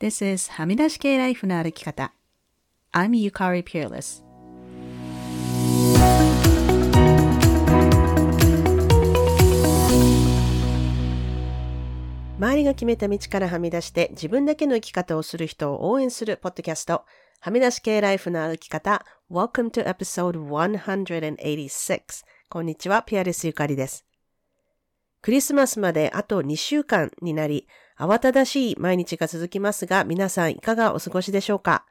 [0.00, 2.14] This is はみ出し系ライフの歩き方。
[2.90, 4.24] I'm Yukari Peerless.
[12.38, 17.04] 周りが決めた道からはみ出して自分だけの生き方をする人を応援するポッドキャスト、
[17.40, 19.04] はみ出し系ライフの歩き方。
[19.30, 22.24] Welcome to episode 186.
[22.48, 24.06] こんにちは、ピアレスゆかりです。
[25.20, 27.68] クリスマスまであと2週間になり、
[28.00, 31.84] 慌ただしい毎日が続きますが、皆さんいかがお過ごしでしょうか？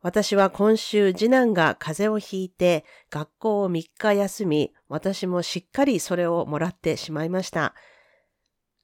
[0.00, 7.74] 私は今週次男が風邪をひいて学校を3日休み、私もしっかりそれをもらってしまいました。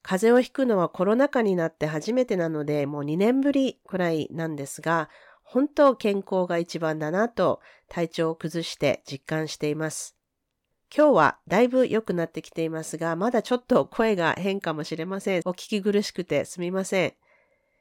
[0.03, 5.09] 風邪をひくのはコロナ禍になって初めてなので、もう2年ぶりくらいなんですが、
[5.43, 10.15] 本当健康が一番だなと体調を崩して実感しています。
[10.95, 15.43] 今日はだいぶ良くなってきていますが、まだちょっと声が変かもしれません。
[15.45, 17.15] お聞き苦しくてすみません。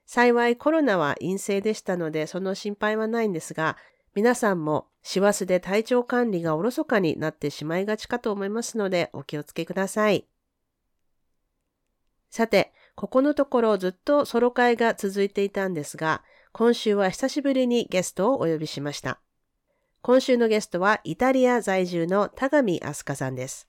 [0.06, 3.78] 幸いコロナは陰性でしたので、その心配はないんですが、
[4.16, 10.28] 皆さんも師走で体調管理がおろそかになってしまいがちかと思いますので、お気をつけください。
[12.30, 19.20] さて、ここのところずっとソロ会が続いていたんですが、今週は久しぶりにゲストをお呼びしました。
[20.02, 23.68] 今週のゲストはイタリア在住の田上飛鳥さんです。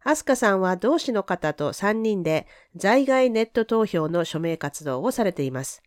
[0.00, 5.82] 飛鳥さんは同志の方と3人で在外ネット投票の署名活動をされています。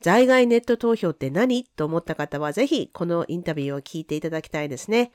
[0.00, 1.64] 在外ネット投票って何？
[1.76, 5.12] と思った方はぜひこのインタビューを聞いていただきたいですね。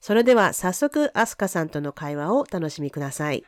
[0.00, 3.44] それでは早速飛鳥さんとの会話をお楽しみください。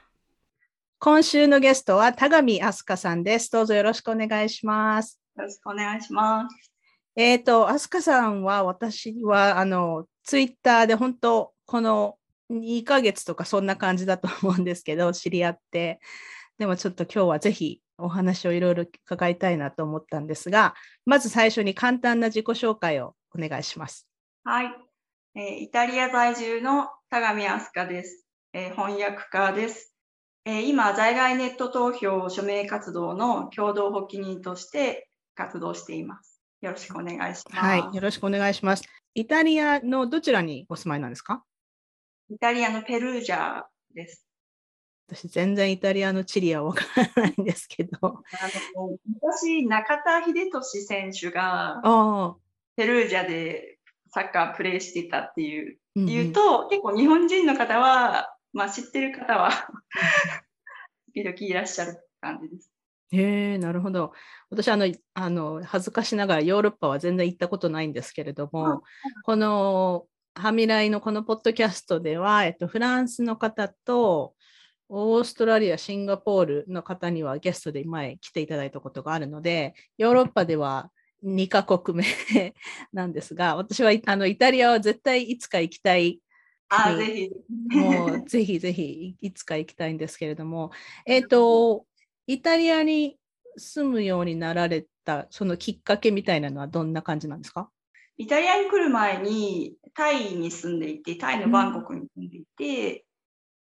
[0.99, 3.51] 今週のゲストは田上飛鳥さんです。
[3.51, 5.21] どうぞよろしくお願いします。
[5.37, 6.72] よろしくお願いします。
[7.15, 12.17] えっ、ー、と、飛鳥さんは私は、あの、ツイッターで本当、この
[12.51, 16.01] 2ヶ月とかそんな感じだと思うんですけど、 知り合って、
[16.59, 20.75] でもちょっと今日はぜひお話をいろいろ伺いたいなと思ったんですが、
[21.05, 24.09] まず最初に簡単な自己紹介をお願いします。
[24.45, 24.75] はい。
[25.35, 28.27] えー、イタリア在住の田上飛鳥です。
[28.53, 29.95] えー、翻訳家です。
[30.45, 36.32] えー、今、在外ネット投票署名活動の共同発起人として活動しています。
[36.63, 37.57] よろしくお願いします。
[37.57, 38.85] はい、よろしくお願いします。
[39.15, 41.45] イタリアのどちらにお住まいなんですか？
[42.31, 44.25] イタリアのペルージャです。
[45.09, 46.85] 私、全然イタリアの地理はわか
[47.17, 47.99] らないんですけど。
[48.01, 48.07] あ
[48.77, 51.83] の昔、中田英寿選手が
[52.77, 59.51] ペルージャでサッカープレーしていたっていう、うん、言うと、結構日本人の方はまあ、知ってる方は
[61.15, 62.72] 時々いらっしゃる感じです。
[63.13, 64.13] へえ、なるほど。
[64.51, 68.83] 私あの、あの、恥ずかしながらヨーロッパは全然行ったことないんですけれども、
[69.25, 74.35] この、ハミライのこのポッドキャストでは、えっと、フランスの方と、
[74.89, 80.91] オーストラリア、シンガポールの方にはゲストで前来ていただいたことがあるので、ヨーロッパでは
[81.23, 82.05] 2カ国目
[82.93, 86.21] なんですが、私はあのイタリアは絶対いつか行きたい
[86.69, 87.05] あぜ
[87.71, 87.77] ひ。
[87.77, 90.71] もうぜひぜひいつか行きたいんですけれども、
[91.07, 91.87] えっ、ー、と、
[92.27, 93.19] イタリアに
[93.57, 97.69] 住むようになられたそのきっかけみたいなのはどんな感じなんですか？
[98.17, 103.05] イタリアに来る前にタイに住んでいて、タイのバンコクに住んでいて、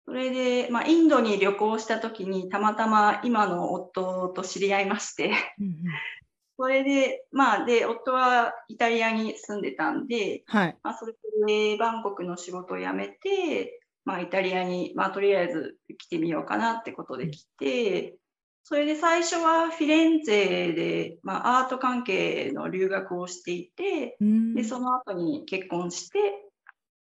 [0.08, 0.30] うん、それ
[0.64, 5.76] で、まあ、インドに旅行した時にたまたま今の夫と知り合いまして、うん、
[6.60, 10.78] それで、まあ、で、夫はイタリアに住んでたんで、はい。
[10.84, 11.14] まあ、それ
[11.48, 18.18] で、バンコクの仕事を辞めて、まあ、イタリアに、まあ、とりあえず来てみようかなってことで来て、
[18.64, 24.18] それで最初はフィレンツェで、まあ、アート関係の留学をしていて、
[24.56, 26.20] で、その後に結婚して、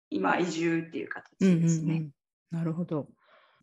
[0.10, 1.84] 今、移住っていう形ですね。
[1.84, 2.12] うんうんうん、
[2.52, 3.08] なるほど。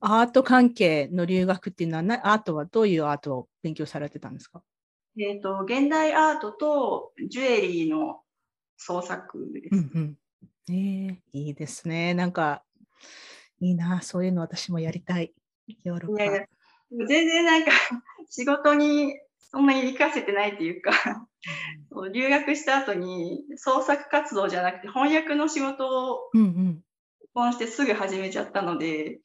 [0.00, 4.62] アート関係の留学っていうのは、アートはどういうアートを勉強されてたんですか？
[5.18, 8.20] えっ、ー、と、現代アートとジュエリーの
[8.76, 9.68] 創作です。
[9.72, 10.18] うんうん、
[10.70, 12.14] えー、いいですね。
[12.14, 12.64] なんか、
[13.60, 15.34] いいな、そういうの私もやりたい。
[15.84, 16.24] ヨーロッパ。
[16.24, 16.46] いやいや
[17.06, 17.70] 全然なんか
[18.30, 20.92] 仕事にそんなに活かせてないっていうか
[22.12, 26.82] 留学した後に創作活動じゃなくて翻訳の仕事を結
[27.34, 29.20] 婚してすぐ始めちゃったので、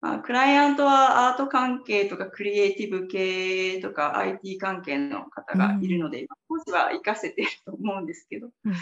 [0.00, 8.74] まあ、クライアントはアート関係とかクリエイティブ系とか IT 関係の方がいるので、うん、講師は活かせてると思うんですけど、うん、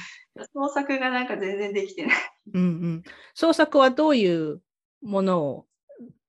[0.52, 2.16] 創作がなんか全然できてない。
[2.54, 3.02] うんうん、
[3.34, 4.60] 創作はどういう
[5.02, 5.66] ものを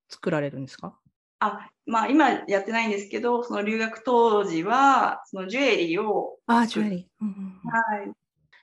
[0.08, 0.98] 作られるんですか？
[1.40, 6.38] あ、まあ今やってないんですけど、その留学当時は、そのジュエリーを。
[6.46, 7.04] あ、ジュエリー。
[7.20, 7.30] うんう
[7.68, 8.12] ん、はい。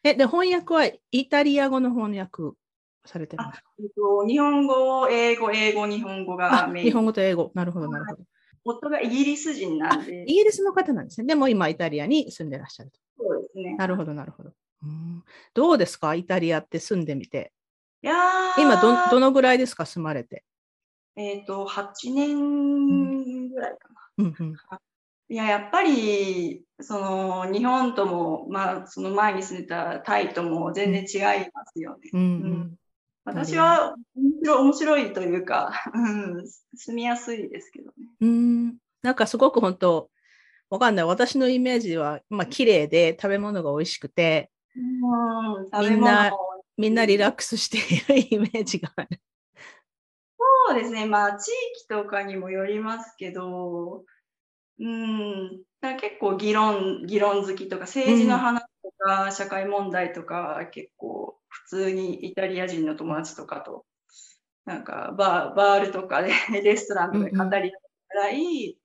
[0.04, 2.58] え、で、翻訳はイタリア語の翻訳
[3.06, 6.86] されてますか、えっと、日本語、英語、英語、日本語がメイン。
[6.88, 7.52] 日本語と英語。
[7.54, 8.24] なるほど、なるほど。
[8.64, 11.28] 夫がイギリス人なあんでイ、ギリスの方なんですね。
[11.28, 13.00] でも今イタリアに住んでらっしゃると。
[13.18, 13.76] そうですね。
[13.78, 14.52] なるほど、なるほど。
[14.84, 15.24] うん
[15.54, 16.14] どうですか？
[16.16, 17.52] イタリアって住んでみて。
[18.04, 19.86] いやー今ど、どのぐらいですか？
[19.86, 20.44] 住まれて。
[21.16, 24.02] えっ、と、8年ぐらいかな。
[24.18, 24.56] うんうん
[25.28, 32.12] いや、やっぱり、その、日本とも、まあ、その前に住んでたタイとも全然違いますよね。
[32.14, 32.76] うんうん
[33.28, 37.94] 私は面白いというか、うん、住みやすいですけどね。
[38.22, 40.12] うんなんかすごく本当、
[40.70, 41.06] わかんない。
[41.06, 46.38] 私のイメージは、まあ、綺麗で食べ物が美味しくて、うん、みんな物
[46.78, 49.20] みんなリラックスしているイメージがある。
[50.68, 54.04] そうですね、まあ地域とかにもよりますけど、
[54.80, 63.86] うん、だ結構議論、議論好きとか、政治の話とか、社会問題とか、結構普通にイタリア人の友達とかと、
[64.66, 66.32] なんかバーバールとかで、
[66.64, 68.78] レストランとかで語りぐらい、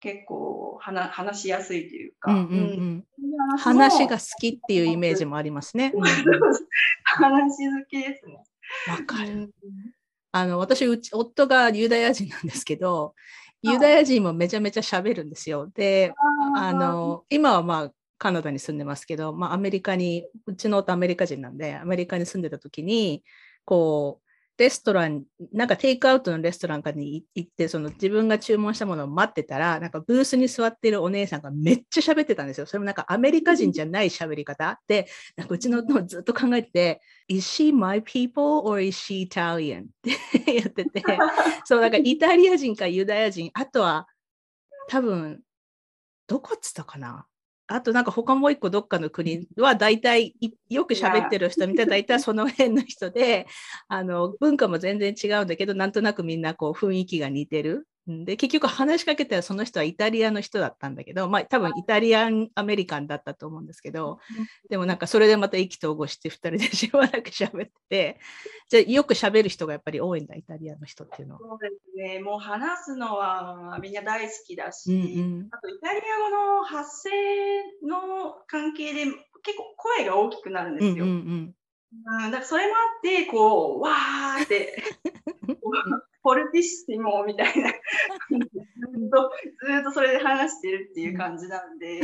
[0.00, 3.04] 結構話話しやすいというか、うんうん
[3.52, 3.58] うん。
[3.58, 5.92] 話が好きっていうイメージもありますね。
[7.04, 8.42] 話好きですね。
[8.88, 9.52] わかる。
[10.32, 13.14] あの私うち夫がユダヤ人なんですけど
[13.62, 15.70] ユダヤ人もめちゃめちゃ喋るんですよ。
[15.74, 16.12] で
[16.56, 23.24] あの今はまあカナダに住んでますけど、まあ、アメリカにうちの夫アメリカ人なんでアメリカに住んでた時に
[23.64, 24.29] こう
[24.60, 25.24] レストラン
[25.54, 32.66] なんかテイクアウトのレストランかに行ってその自分が注文したものを待ってたらなんかブースに座ってるお姉さんがめっちゃ喋ってたんですよ。
[32.66, 41.02] それもなんかアメリカ人じゃない喋り方でなんかうちの夫もずっと考えてて「Is she my people or is she Italian?」って言ってて
[41.64, 44.08] そうなんかイタリア人かユダヤ人あとは
[44.88, 45.40] 多分
[46.26, 47.26] どこっつったかな？
[47.72, 53.46] あとなんか他もう一個どっかの国は大体いよく喋ってる人見たら大体その辺の人で
[53.86, 57.86] あの文化も全然違うんだけどなんとなくみんなこう雰囲気が似てる。
[58.10, 58.24] うん。
[58.24, 64.18] で結局話しかけたらその人はイタリアの人だったんだけど、まあ多分イタリアンアメリカンだったと思うんですけど、
[64.68, 68.20] でもなんかそれでまた意気投合して2人でしばらく喋ってて、
[68.68, 71.40] じゃあよく喋る人がやっぱり多いんだ、イタリアの人っていうのは。
[71.40, 75.48] そうですね、もう話すのはみんな大好きだし、うんうん。
[75.50, 81.04] あとイタリア語の発声の関係で結構声が大きくなるんですよ。
[81.04, 81.54] うんううん
[81.92, 84.82] んだからそれもあって、こう、わーって、
[85.62, 89.32] こうフォルティッシモみたいな、ずっと、
[89.66, 92.00] ずっとそれで話してるっていう感じなんで、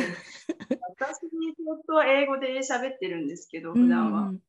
[0.98, 1.20] 私
[1.86, 3.82] とは英語で喋ってるんですけど、うん。
[3.84, 4.20] 普段は。
[4.28, 4.40] うん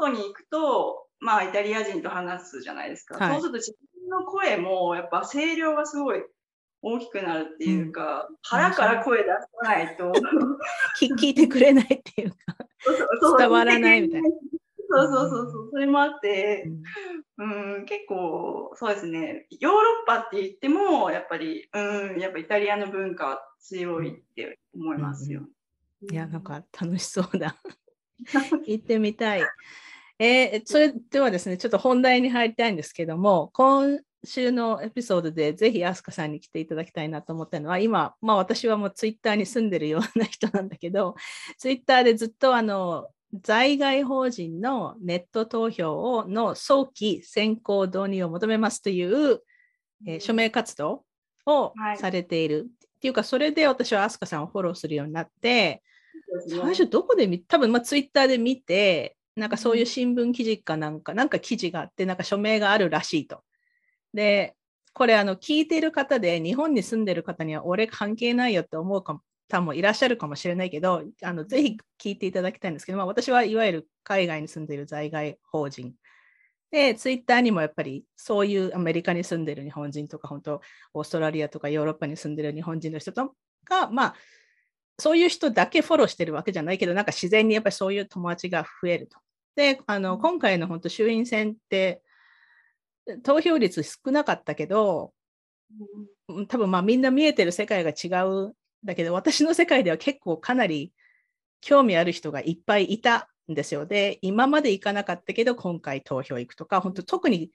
[0.00, 3.22] 外に行くと、まあ、イタリア人と話すじゃないですか。
[3.22, 6.22] はいそうすると自分の声も、やっぱ声量がすごい
[6.82, 10.12] 大きくなるっていうか、腹から声出さないと、
[10.98, 12.36] 聞 聞いてくれないっていうか。
[13.38, 14.28] 伝わらないみたいな。
[14.92, 16.64] そうそうそうそう、それもあって。
[17.38, 17.76] う、ん。
[17.76, 25.42] うん、結構、そうですね、ヨーロッパって言っても、やっぱり、うん、やっぱイタリアの文化は強いって思いますよ。
[26.10, 27.56] いや、なんか楽しそうだ。
[28.66, 29.42] 行ってみたい。
[30.18, 41.14] えーそれではですね、ちょっと本題に入りたいんですけども、今週のエピソードでぜひアスカさんに来ていただきたいなと思ったのは、今、まあ私はもうツイッターに住んでるような人なんだけど、
[41.58, 49.42] ツイッターでずっとあの、在外邦人のネット投票をの早期先行導入を求めますという、
[50.06, 51.04] えー署名活動
[51.46, 52.68] をはいされている。
[52.68, 55.82] っていうか、それで私はアスカさんをフォローするようになって、ね
[56.48, 63.42] 最初どこで見多分まあツイッターで見てなんかそういう新聞記事かなんか、なんか記事があってなんか署名があるらしいと。
[64.14, 64.54] で
[64.92, 69.02] これあの聞いている方で日本に住んでる方には俺関係ないよって思う
[69.50, 75.94] 方もいらっしゃるかもしれないけどあのぜひ聞いていただきたいんですけど、まあ、私はいわゆる海外に住んでいる在外邦人。
[76.70, 80.60] でツイッターにもやっぱりそういうアメリカに住んでる日本人とか本当
[80.94, 83.34] オーストラリアとかヨーロッパに住んでる日本人の人と
[83.68, 84.14] がまあ
[85.00, 89.18] そういう人だけフォローしてるわけじゃないけど、なんか自然にやっぱりそういう友達が増えると。
[89.56, 92.02] で、あの今回の本当衆院選って、
[93.24, 95.12] 投票率少なかったけど、
[96.28, 96.46] うん。
[96.46, 98.54] 多分まあみんな見えてる世界が違うん
[98.84, 100.92] だけど、私の世界では結構かなり
[101.60, 103.86] 興味ある人がいっぱいいたんですよ。
[103.86, 107.50] で、今まで行かなかったけど、今回投票行くとか、本当特に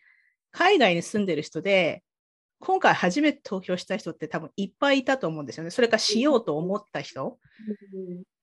[0.51, 2.03] 海外に住んでる人で、
[2.59, 5.71] 今回初めて投票した人って多分いっぱいいたと思うんですよね。
[5.71, 7.37] それからしようと思った人。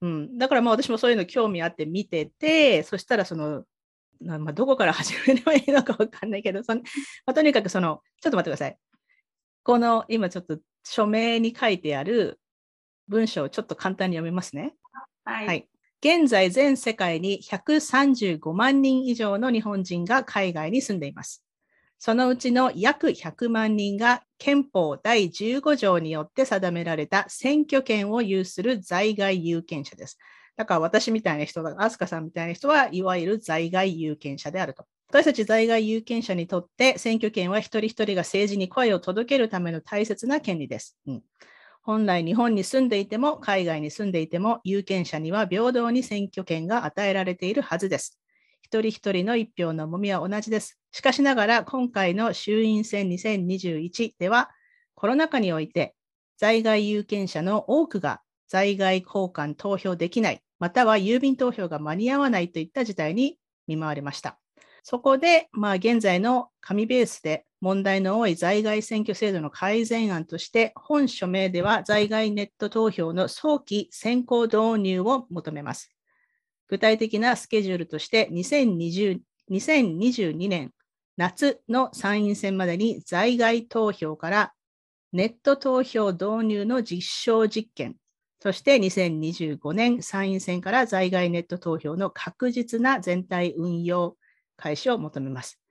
[0.00, 3.64] うん、だからまあ私もそういうの興味あって見てて、そしたらその、
[4.20, 8.78] なまあ、どこから始めればいいのかわかんないけど、そのまあ、とにかくその、ちょっと待ってください。
[9.64, 12.38] この今ちょっと署名に書いてある
[13.12, 14.74] 文章をちょっと簡単に読みますね。
[15.24, 15.46] はい。
[15.46, 15.68] はい
[16.04, 21.44] 現在全世界に135万人以上の日本人が海外に住んでいます。
[22.00, 30.18] そのうちの約100万人が憲法第15条によって定められた選挙権を有する在外有権者です。
[30.56, 34.84] だから私みたいな人が、アスカさんみたいな人はいわゆる在外有権者であると。
[35.08, 40.98] 私たち在外有権者にとって選挙権は一人一人が政治に声を届けるための大切な権利です。
[41.06, 41.22] うん、
[41.84, 48.20] 本来日本に住んでいても海外に住んでいても有権者には平等に選挙権が与えられているはずです。
[48.62, 50.78] 一人一人の一票の重みは同じです。
[50.92, 54.50] しかしながら今回の衆院選2021では
[54.94, 55.96] コロナ禍において
[56.38, 64.38] 在外有権者の多くが在外交換投票できない、または郵便投票が間に合わないといった事態に見舞われました。
[64.84, 75.94] そこで、まあ、現在の紙ベースで問題の多い在外選挙制度の改善案として、本署名では在外ネット投票の早期先行導入を求めます。
[76.66, 80.72] 具体的なスケジュールとして2020、2022年
[81.16, 84.52] 夏の参院選までに在外投票から
[85.12, 87.94] ネット投票導入の実証実験、
[88.40, 94.16] そして2025年参院選から在外ネット投票の確実な全体運用
[94.56, 95.61] 開始を求めます。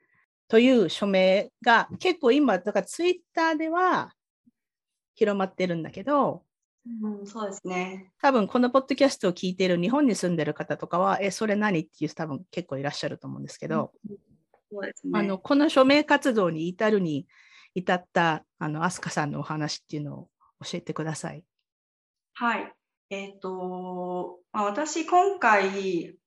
[0.51, 4.11] という署名が結構今、だからツイッターでは
[5.15, 6.43] 広まってるんだけど、
[6.85, 8.11] うん、そうですね。
[8.21, 13.93] 多分このポッドキャストを聞いている日本に住んでる方とかは、え、それ何っていう多分結構いらっしゃると思うんですけど、
[14.69, 17.27] そうですね、あのこの署名活動に至るに
[17.73, 20.27] 至ったあの飛鳥さんのお話っていうのを
[20.65, 21.45] 教えてください。
[22.33, 22.73] はい。
[23.09, 26.17] えっ、ー、と、まあ、私今回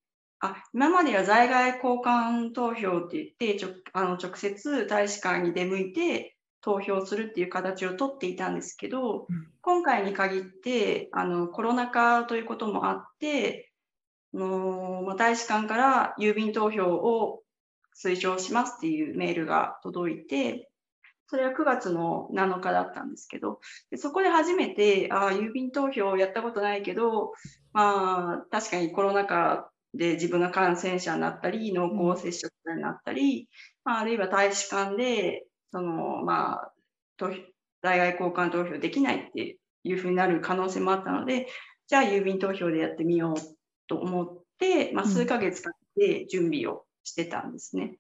[0.45, 13.71] あ今までは在外交換投票って言ってちょあの直接大使館に出向いて投票するっていう形をとっていたんですけど、うん、今回に限ってあのコロナ禍ということもあって
[14.35, 17.43] の、まあ、大使館から郵便投票を
[17.95, 20.71] 推奨しますっていうメールが届いて
[21.29, 23.61] それは9月の7日だったんですけど
[23.91, 27.33] でそこで初めてあ郵便投票やったことないけど
[27.73, 33.49] まあ確かにコロナ禍で自分が感染者になったり、濃厚接触者になったり、
[33.85, 36.73] まあ、あるいは大使館で、その、まあ、
[37.83, 41.47] 在外交換投票できないっていうふうになる可能性もあったので、
[41.87, 43.37] じゃあ郵便投票でやってみよう
[43.87, 47.99] と思って、まあ、数ヶ月かけて準備をしてたんですね。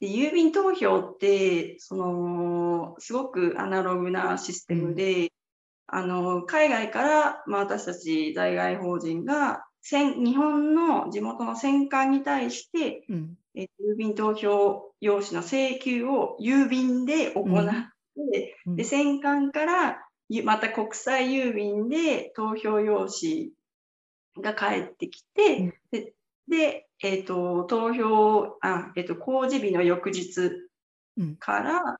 [0.00, 5.28] で郵便投票って、その、すごくアナログなシステムで、うん、
[5.88, 17.66] あの、海外から、まあ、私たち在外法人が日本の地元の選管に対して、うん、え郵便投票用紙の請求を郵便で行っ
[18.32, 20.04] て、うん、で選管から
[20.44, 23.50] また国際郵便で投票用紙
[24.42, 26.12] が返ってきて、うん、で
[26.48, 30.50] で、えーと、投票あ、えーと、公示日の翌日
[31.38, 31.98] から、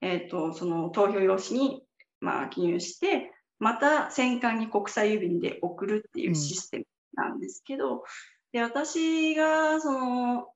[0.00, 1.82] えーと、その投票用紙に、
[2.20, 8.04] まあ、記入してまた選管に国際郵便で送るっていうシステムなんですけど、
[8.52, 10.48] で私がその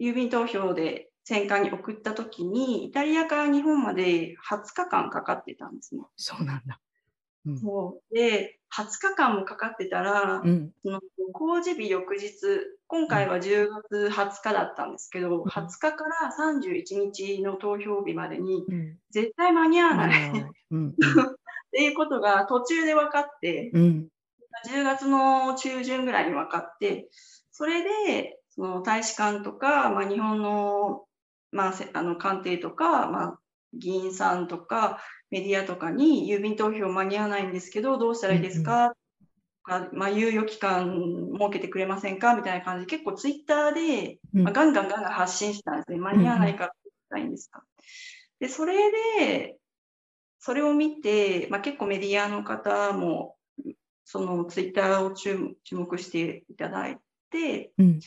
[0.00, 6.02] 郵便投票で選管に送った時に、イタリアから日本まで20日間かかってたんですね。
[6.16, 6.80] そうなんだ。
[7.46, 8.14] うん、そう。
[8.14, 11.00] で20日間もかかってたら、うん、その
[11.32, 12.30] 公示日翌日
[12.88, 18.64] 今回は10月20日だったんですけど、うん、20日から31日の投票日までに
[19.10, 20.94] 絶対間に合わない、うん、 っ
[21.72, 23.70] ていうことが途中で分かって、
[24.68, 27.08] 10月の中旬ぐらいに分かって、
[27.52, 31.04] それで、その大使館とか、まあ、日本の,、
[31.52, 33.38] まあ、あの官邸とか、まあ、
[33.74, 38.94] 議員さんとかメディアとかに郵便投票間に合わないんですけど、どうしたらいいですか、
[39.68, 42.34] うんうん、まあ、猶予期間設けてくれませんか？
[42.34, 45.98] みたいな感じで、結構ツイッターで、まあ、ガンガンガンガン発信したんですね。
[45.98, 46.72] 間に合わないから
[47.08, 47.62] たいんですか。
[48.40, 49.56] で、それで、
[50.38, 53.35] それを見て、まあ、結構メディアの方も
[54.06, 56.98] そのツイッターを注目していただい
[57.30, 58.00] て、うん、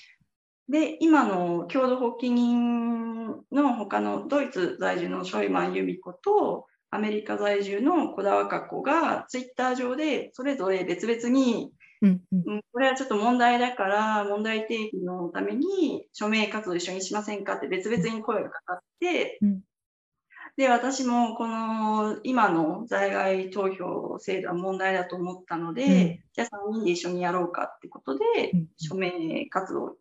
[0.70, 19.62] で、今の共同発起人の他のドイツ在住のショイマン・ユミコと、アメリカ在住の小田和子がツイッター上でそれぞれ別々に、うんうん、これはちょっと問題だから問題提起のために署名活動一緒にしませんかって別々に声がかかって、うん、
[20.60, 29.96] で、私もこの今の在外投票制度は問題だと思ったので、うん、じゃあ3人で一緒にやろうかってことで、うん、署名活動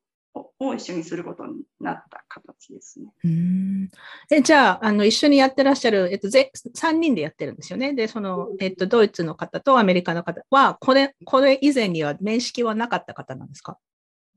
[0.58, 3.06] を一緒にすることになった形ですね。
[3.22, 3.88] うん。
[4.32, 7.94] えじゃああの、一緒にやってらっしゃる、えっと、ぜ3人でやってるんですよね。
[7.94, 10.42] で、その、えっと、ドイツの方とアメリカの方。
[10.50, 13.78] は、これ、これ以前には面識はなかった方なんですか？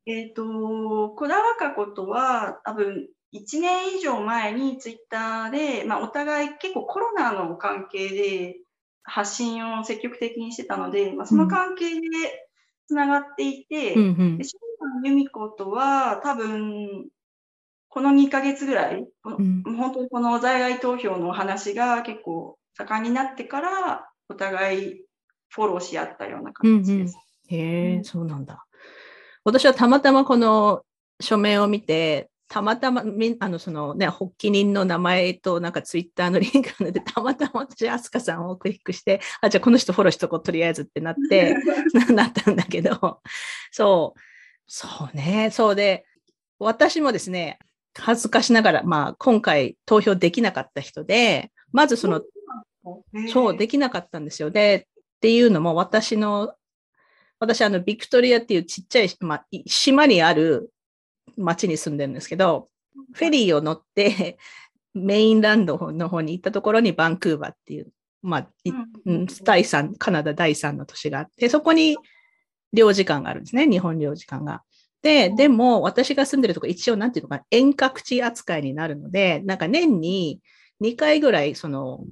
[0.06, 0.44] えっ、と、
[1.16, 8.58] 小田和歌子とは多分1年以上前にツイッターで、まあ、お互い結構コロナの関係で
[9.04, 12.02] 発信を積極的にしてたので、まあ、その関係で
[12.88, 14.38] つながっていて、うんうん。
[14.38, 14.62] で、シン
[15.04, 17.08] 由美子とは多分、
[17.90, 19.64] この2ヶ月ぐらい、うん。
[19.64, 25.06] 本当にこの在外投票の話が結構盛んになってから、お互い
[25.50, 27.18] フォローし合ったような形です。
[27.50, 28.04] へえ、うん。
[28.04, 28.66] そうなんだ。
[29.44, 30.84] 私はたまたまこの
[31.20, 41.56] 署名を見て、たまたまみんあのそのね、発起人の名前となんかツイッターのリンクがあるので、 たまたま私、アスカさんをクリックして、あ、じゃあこの人フォローしとこう、とりあえずってなって、
[42.14, 43.22] なったんだけど、
[43.72, 44.20] そう、
[44.68, 46.06] そうね、そうで、
[46.60, 47.58] 私もですね、
[47.98, 52.22] 恥ずかしながら、まあ、今回投票できなかった人で、まずその
[53.32, 54.52] そう、できなかったんですよ。
[54.52, 56.54] で、っていうのも、私の、
[57.40, 60.74] 私、あの、ビクトリアっていうちっちゃい、まあ、い島にある
[61.38, 62.68] 町に住んでるんですけど、
[63.14, 64.38] フェリーを乗って、
[64.94, 68.72] メインランドの方に行ったところにバンクーバーっていう、まあ、い
[69.06, 71.98] うん第3、カナダ第3の都市があって、そこに
[72.74, 74.64] 領事館があるんですね、日本領事館が。
[75.02, 80.42] で、でも私が住んでるとこ一応なんていうのかな、遠隔地扱いになるので、なんか年に
[80.82, 82.04] 2回ぐらい、その、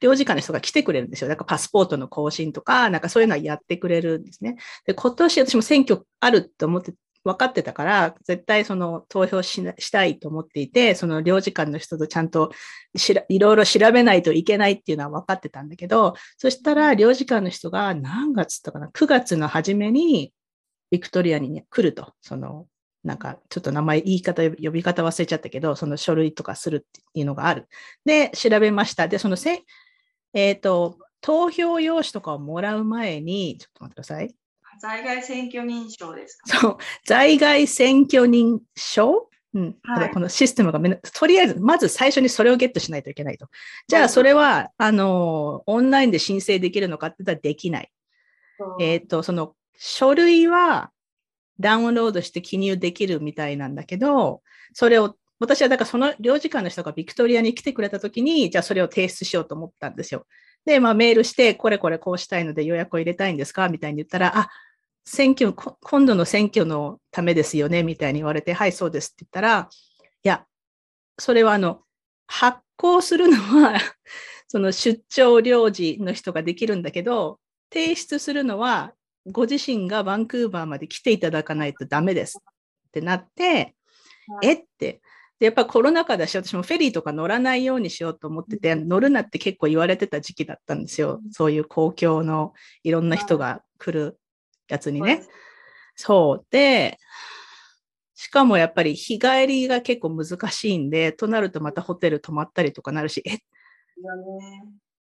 [0.00, 1.28] 領事館の人が来てくれるんですよ。
[1.28, 4.56] だからパスポートの更新とか、なんかそういうのはやってくれるんですね。
[4.84, 6.92] で、今年私も選挙あると思って、
[7.24, 12.52] 分かってたから、絶対その投票ししたいと思っていて、その領事館の人とちゃんと
[12.96, 20.32] しらいろいろ調べないといけないっていうのは分かってたんだけど、そしたら領事館の人が何月だったかな ?9 月の初めに
[20.90, 22.12] ビクトリアに、来ると。
[22.20, 22.66] その、
[23.04, 27.68] なんかちょっと名前、言い方、呼び方忘れちゃったけど、その書類とかするっていうのがある。
[28.04, 29.08] で、調べました。
[29.08, 29.64] で、そのせ、
[30.34, 34.34] えっ、と、投票用紙とかをもらう前に、ちょっと待ってください。
[34.82, 39.28] 在外選挙認証ですか、そう、在外選挙人証？
[39.54, 39.76] うん。
[39.82, 43.46] はいこのシステムがとりあえず、まず最初にそれをゲットしないといけないと。
[43.86, 47.92] じゃあ、それは、あの、オンラインで申請できるのかって言ったらできない。
[48.80, 50.90] えっ、と、その書類は
[51.60, 60.26] ダウンロードして記入できるみたいなんだけど、それを、私はだからその領事館の人がビクトリアに来てくれたときに、じゃあそれを提出しようと思ったんですよ。
[60.64, 63.68] で、まあメールして、これこれこうしたいので予約を入れたいんですか？
[63.68, 64.48] みたいに言ったら、あ、
[65.04, 69.68] 選挙、こ今度の選挙のためですよねみたいに言われて、はい、そうですって言ったら、
[70.24, 70.46] いや、
[71.18, 71.82] それはあの、
[72.26, 73.78] 発行するのは、
[74.48, 77.40] その出張領事の人ができるんだけど、
[77.72, 78.94] 提出するのは、
[79.26, 83.74] ご自身がバンクーバーまで来ていただかないとダメですってなって、
[84.28, 85.00] はいえって。
[85.38, 91.20] で、やっぱコロナ禍だし、私もフェリーとか乗らないようにしようと思ってて、乗るなって結構言われてた時期だったんですよ。
[91.32, 92.52] そういう公共の
[92.84, 94.20] いろんな人が来る
[94.68, 95.22] やつにね。
[95.94, 96.46] そう。
[96.50, 96.98] で、
[98.14, 103.38] しかもやっぱり日帰りが結構難しいんで、となるとまたホテル泊まったりとかなるし、え、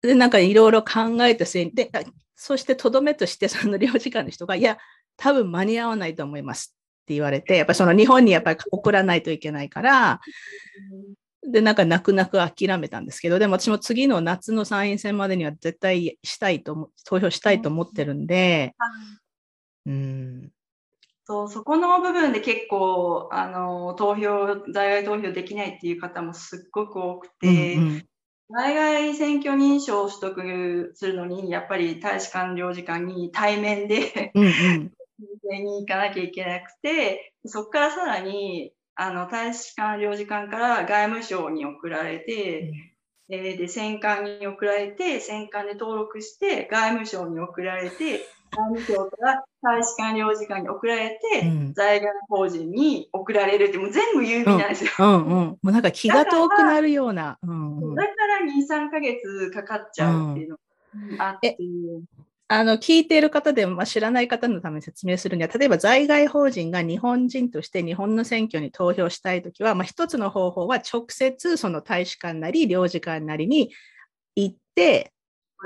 [0.06, 2.02] で、なんかいろいろ考えた末に、で、あ
[2.34, 4.78] そしてとどめとしてその領事館の人が、いや、
[5.16, 6.74] 多分間に合わないと思います。
[7.04, 10.20] って言われて、やっぱりその日本にやっぱり送らないといけないから、
[11.46, 18.74] で、なんか泣く泣く諦めたんですけど、でも私も次の夏の参院選までには絶対したいと思、投票したいと思ってるんで、
[19.86, 20.50] うん、
[21.24, 28.06] そうそこの部分で結構あの投票在外投票できないっていう方もすっごく多くて、うんうん。
[28.50, 34.50] 在外選挙認証を取得するのにやっぱり大使館領事館に対面でうんうん。
[35.16, 42.72] 申請に行かなきゃいけなくてそこからさらにあの大使館領事館から外務省に送られて、
[43.30, 48.20] えーで、選管に送られて、選管で登録して、外務省に送られて、
[48.54, 51.72] 外務省から大使館領事館に送られて、うん。
[51.74, 54.90] 在外法人に送られるって、もう全部郵便なんですよ。
[54.98, 55.06] うん。
[55.06, 55.26] うん。
[55.26, 57.38] もうなんか気が遠くなるような。
[57.42, 57.78] うん。
[57.78, 57.94] うん。
[57.94, 60.56] だから2、3ヶ月かかっちゃうっていうの
[61.16, 61.56] があって、
[62.46, 73.72] あの、聞いている方でも、まあ、知らない方のために説明するには、例えば在外法人が日本人として日本の選挙に投票したいときは、まあ、一つの方法は直接その大使館なり領事館なりに
[74.36, 75.13] 行って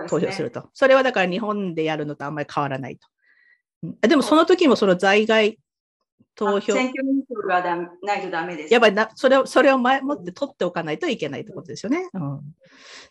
[0.07, 0.69] 投票すると。
[0.75, 3.09] それはだから日本でやるのとあんまり変わらないと。
[3.83, 5.59] うんあでもその時もその在外
[6.35, 8.73] 投票、選挙認証がだないとダメです。
[8.73, 12.09] やっぱりなそれをそれを前もって取っておかないといけないってことですよね。
[12.15, 12.41] うん、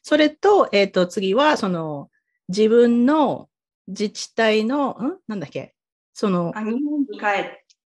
[0.02, 2.10] それと、えっ、と、次は、その、
[2.47, 3.50] 自分の
[3.88, 5.17] 自治体の、ん？
[5.28, 5.73] なんだっけ？
[6.13, 7.26] そのあ、日本に帰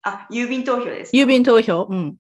[0.03, 1.13] あ、郵便投票です。
[1.15, 2.17] 郵便投票、うん。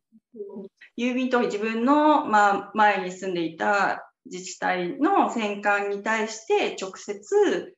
[0.96, 7.74] 郵便投票、自分の、まあ、前に住んでいた自治体の選管に対して直接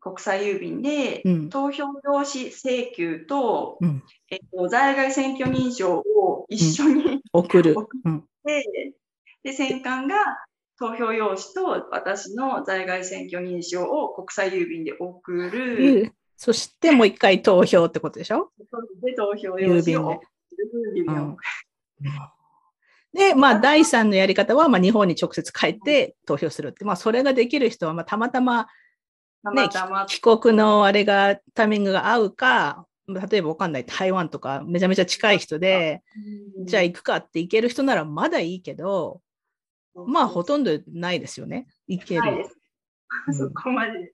[0.00, 1.48] 国際郵便でうん。
[1.50, 7.74] 投票用紙請求と、うんえっと、在外選挙認証を一緒に、送る。
[7.78, 8.24] 送うん。
[8.44, 8.94] て、
[9.44, 10.16] で、選管が
[10.78, 16.00] 投票用紙と私の在外選挙認証を国際郵便で送る。
[16.02, 18.50] うんそしてもう一回投票ってことでしょ？
[19.00, 20.20] で、投票用紙を。
[20.50, 21.42] 郵便を送
[22.00, 22.10] る
[23.12, 26.84] で、まあ、第3のやり方は、まあ、日本に直接帰って投票するって。
[26.84, 28.68] まあ、それができる人は、まあ、たまたま、
[29.44, 29.68] たね
[30.06, 36.02] 帰国のあれが、タイミングが合うか、例えばわかんない、台湾とかめちゃめちゃ近い人で、
[36.64, 39.20] じゃあ行くかって行ける人ならまだいいけど、
[39.94, 41.66] まあ、ほとんどないですよね。
[41.86, 42.48] 行ける。
[43.32, 44.12] そこまで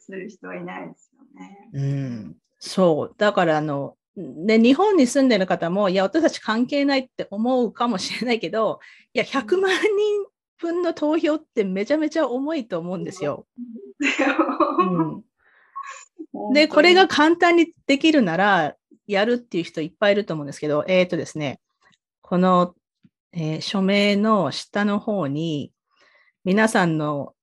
[0.00, 1.70] する人はいないですよね。
[1.72, 3.14] うん、そう。
[3.16, 8.80] だから、あの、ね、日本に住んでる方も、いや、私たち関係ないって思うかもしれないけど、
[9.12, 10.26] いや、100万人
[10.58, 13.46] 分の投票ってめちゃめちゃ重いと思うんですよ。
[16.32, 21.60] うん、で、これが簡単にできるなら、やるっていう人いっぱいいると思うんですけど、えっ、とですね、
[22.22, 22.74] この、
[23.32, 25.72] えー署名の下の方に、
[26.44, 27.34] 皆さんの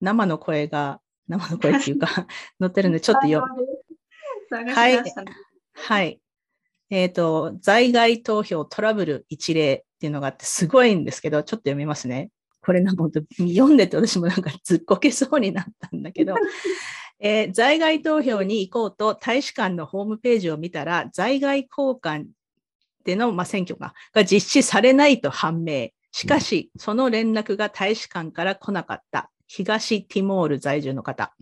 [0.00, 2.08] 生の声が、生の声っていうか、
[2.60, 3.46] 載ってるんで、ちょっとよ、
[4.50, 5.02] 探はい
[5.72, 6.20] はい。
[6.90, 12.30] えっ、と、在外投票トラブル一例っていうのがあって、すごいんですけど、ちょっと読みますね。
[12.62, 16.34] これなんか本当読んでて私もなんかずっこけそうになったんだけど、
[17.20, 22.26] えー在外投票に行こうと大使館のホームページを見たら、在外交換
[23.04, 25.88] での、まあ、選挙がが実施されないと判明。
[26.12, 29.30] しかし、その連絡が大使館から来なかった。
[29.46, 31.32] 東ティモール在住の方。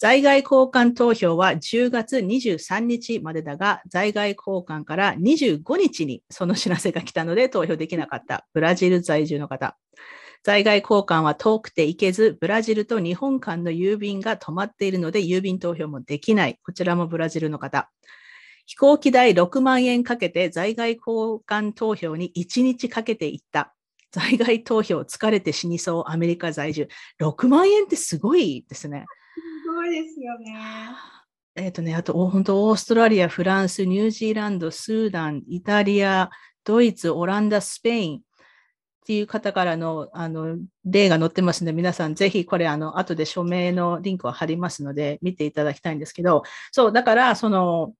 [0.00, 9.76] 在外交換投票は10月23日までだが、在外交換から25日にその知らせが来たので投票できなかったブラジル在住の方。
[10.42, 16.58] 在外交換は遠くて行けず、ブラジルと日本間の郵便が止まっているので郵便投票もできない。
[16.64, 17.90] こちらもブラジルの方。
[18.64, 23.74] 飛行機代6万円かけて在外交換投票に1日かけて行った。
[24.12, 26.88] 在外投票疲れて死にそうアメリカ在住。
[27.20, 29.04] 6万円ってすごいですね。
[29.90, 30.56] ですよね。
[31.56, 36.30] えっ、とね、あと、お本当、オーストラリア、フランス、ニュージーランド、スーダン、イタリア、
[36.64, 38.22] ドイツ、オランダ、スペインっ
[39.04, 47.94] ていう方からのあの例が載ってますので、皆さんぜひこれ、あの、後で署名のリンクを貼りますので、見ていただきたいんですけど、そう、だから、その、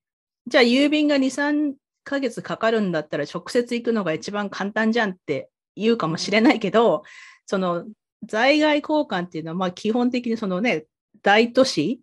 [0.47, 1.75] じゃあ郵便が2、3
[2.05, 7.03] ヶ月かかるんだったら直接行くのが一番簡単じゃんって言うかもしれないけど、
[7.47, 7.87] その、
[8.27, 10.87] 在外交換っていうのは、まあ基本的にそのね、
[11.23, 12.01] 大都市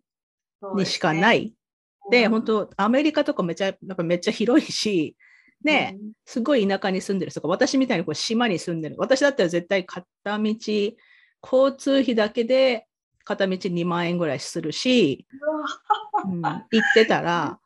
[0.76, 1.54] にしかない。
[2.12, 5.15] で、本当アメリカとかめちゃ、やっぱめっちゃ広いし、
[5.63, 8.96] ね、すごい田舎に住んでる人とか、私みたいにこう島に住んでる。
[8.98, 10.43] 私だったら絶対片道、
[11.43, 12.88] 交通費だけで
[13.24, 15.28] 片道2万円ぐらいするし、
[16.26, 17.60] うん、行ってたら、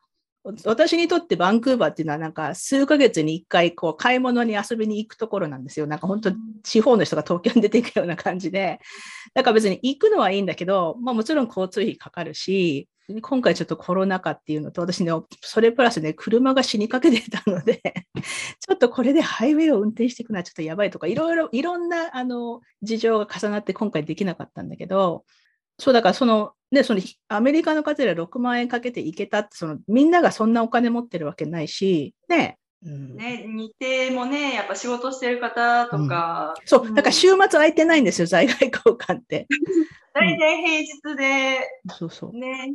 [0.64, 5.86] 私にとってバンクーバーっていうのはなんか数ヶ月に一回こう買い物に遊びに行くところなんですよ。
[5.86, 6.32] なんか本当
[6.64, 8.80] 地方の人が東京に出ていくような感じで。
[9.34, 12.88] だから別に行くのはいいんだけど、まあもちろん交通費かかるし、
[13.20, 17.80] 今回ちょっとコロナ禍っていうのと、私ね、それプラスね、車が死にかけてたので、
[18.60, 25.24] ちょっとこれでハイウェイを運転していくのはちょっとやばいとか、いろいろ、いろんなあの事情が重なって今回できなかったんだけど、
[25.78, 32.58] そうだからその、ね、そのアメリカの方で6万円かけて行けたって、そのみんながそんなお金持ってるわけないし、ね。
[32.84, 36.54] うん、ね、日程もね、やっぱ仕事してる方とか。
[36.64, 39.46] そう、だから週末空いてないんですよ、在外交換って。
[40.14, 42.36] 大体平日で、そうそう。
[42.36, 42.74] ね、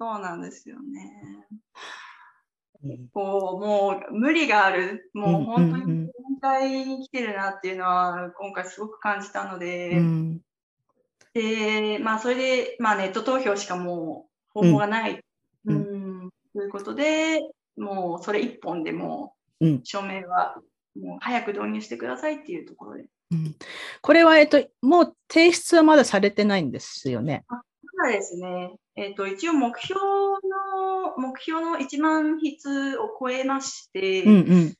[0.00, 1.46] そうなんですよね。
[2.82, 5.10] うんこう、もう無理がある。
[5.14, 10.40] もう本当うんうんうんに限界に来てるなっていうのは、今回すごく感じたので、うん
[11.34, 15.20] で、まあ、それで、まあ、ネット投票しかもう方法がない。
[15.66, 17.40] ううんん、ということで、
[17.76, 20.56] もうそれ一本でもう署名は
[21.00, 23.04] もう早く導入してくださいっていうところで。
[23.32, 23.54] うん
[24.02, 27.44] これは、えっと、もう提出はまだされてないんですよね。
[27.48, 27.56] た
[28.06, 34.74] だですね、えっ、と、一応目標の、目標の1万筆を超えまして、うんうん。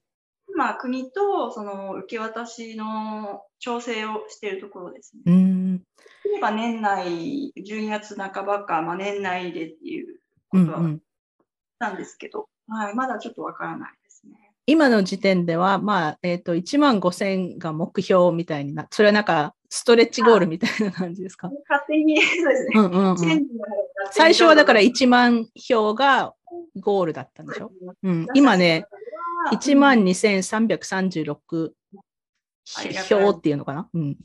[0.48, 5.22] 今、国とその受け渡しの調整をしているところですね。
[5.74, 5.78] うん。
[5.78, 5.84] で
[6.22, 11.00] きれば年内、12月半ばか、まあ、年内でっていうことはうんうん。
[11.78, 14.52] なんですけど、はい、まだちょっとわからないですね。
[14.66, 21.50] 今の時点では、まあ、えっ、と、1万5千が目標みたいにな、それはなんか、ストレッチゴールみたいな感じですか？
[21.68, 23.42] 勝手に、そうですね。
[24.12, 26.32] 最初はだから1万票が
[26.76, 28.86] ゴールだったんでしょ、うん、今ね、
[29.52, 31.72] 1万2336
[33.08, 34.16] 票っていうのかな、うん、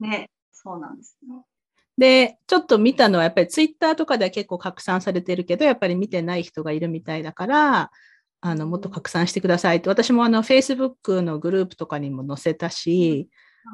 [0.00, 0.30] ね、
[0.62, 1.34] そうなんですね。
[1.96, 7.90] で、ちょっと見たのは、やっぱりツイッターとかでは結構拡散されてるけど、やっぱり見てない人がいるみたいだから、
[8.42, 13.28] あのもっと拡散してくださいって、私もあの Facebook のグループとかにも載せたし、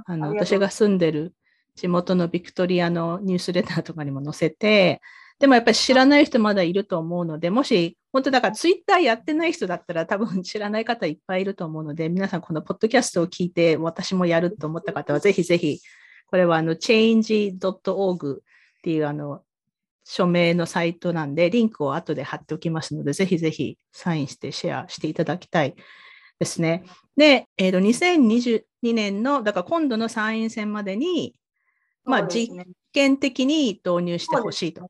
[0.07, 1.35] あの私が住んでる
[1.77, 5.01] 地元のビクトリアのニュースレターとかにも載せて、
[5.39, 15.81] でもやっぱり知らない人まだいると思うので、もし本当だからツイッターやってない人だったら多分知らない方いっぱいいると思うので、皆さんこのポッドキャストを聞いて私もやると思った方はぜひぜひ、
[16.27, 18.41] これはあの change.org っ
[18.83, 19.43] ていうあの
[20.05, 25.75] 署名のサイトなんで、リンクを後で貼っておきますので、ぜひぜひサインしてシェアしていただきたい
[26.39, 26.85] ですね。
[27.17, 28.63] で、えー、と2022
[28.95, 31.35] 年の、だから今度の参院選までに、
[32.05, 32.55] まあ、実
[32.93, 34.89] 験的に導入してほしいと。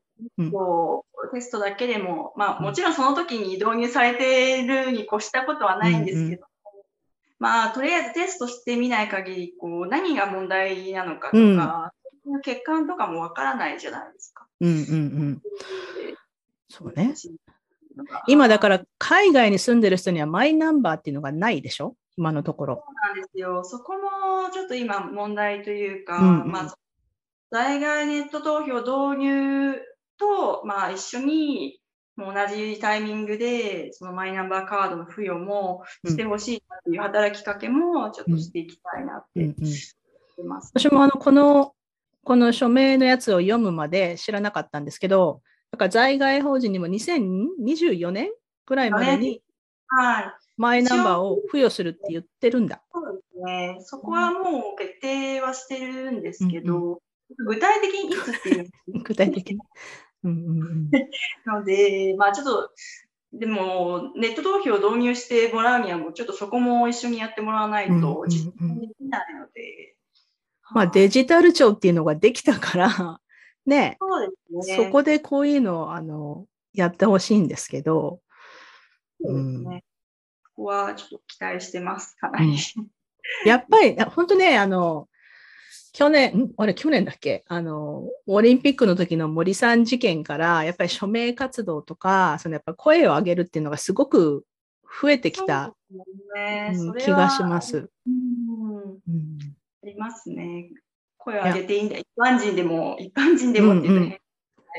[1.33, 6.45] テストだけでも、まあ、もちろんその時に導入されているに越したことはないんですけど、
[7.39, 11.43] まあ、とりあえずテストしてみない限り、こう、何が問題なのかとか、う
[11.93, 11.97] ん
[12.43, 14.45] 欠陥とかもわからないじゃないですか。
[14.59, 14.75] うんうんう
[15.29, 15.41] ん。
[16.67, 17.13] そうね。
[17.15, 17.35] そう
[18.27, 21.95] 今だから海外に住んでる人にはマイナンバーっていうのがないでしょ？
[22.17, 22.83] 今のところ。
[23.05, 23.63] なんですよ。
[23.63, 26.75] そこもちょっと今問題というか、うんうんまあ、
[27.49, 29.75] 在外ネット投票導入
[30.19, 31.79] と、まあ、一緒に、
[32.17, 40.71] 同じタイミングで、そのマイナンバーカードの付与もしてほしいなっていう働きかけもちょっとしていきたいなってうんうん思ってます。
[40.73, 41.73] 私もあのこの
[42.23, 48.31] この署名のやつを読むまで知らなかったんですけど、だから在外法人にも2024年
[48.65, 49.41] ぐらいまでに
[49.87, 50.33] はい。
[50.57, 52.81] マイナンバーを付与するって言ってるんだ。
[52.91, 53.77] そうですね。
[53.81, 56.99] そこはもう決定はしてるんですけど、
[57.45, 58.69] 具体的にいつっていう
[59.03, 59.59] 具体的に。
[60.23, 60.89] うんうんうん
[61.45, 62.71] ので、まあちょっと、
[63.33, 69.95] でも、ネット投票を導入してもらうには、もうちょっとそこも一緒にやってもらわないとうん実現できないので。
[70.71, 73.21] まあデジタル庁っていうのができたから、
[73.65, 74.75] ね、そね。
[74.75, 78.21] そこでこういうのをあのやってほしいんですけど、
[79.21, 79.83] そうですね。
[80.55, 82.57] ここはちょっと期待してます、かなり。
[83.45, 85.07] やっぱり、本当ね、あの、
[85.97, 86.53] 去年、ん？
[86.57, 87.43] あれ、去年だっけ？
[87.47, 94.45] あの、オリンピックの時の森さん事件から、やっぱり署名活動とか、そのやっぱ声を上げるっていうのがすごく
[95.01, 95.73] 増えてきた、
[96.35, 96.71] ね。
[96.75, 97.89] うん気がします。
[98.05, 98.13] うん。
[98.13, 99.39] うん。
[99.81, 100.69] ありますね。
[101.17, 101.97] 声を上げていいんだ。
[101.97, 104.09] 一般人でも、一般人でもって言うとうんうん。
[104.09, 104.19] 変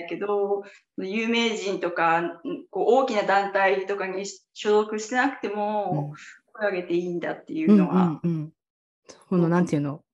[0.05, 0.63] だけど、
[0.99, 6.15] 有名人とか、うんこう大きな団体とかに所属してなくても、
[6.53, 8.53] 声を上げていいんだっていううんのは、うんうん
[9.29, 10.05] この、なんていうの？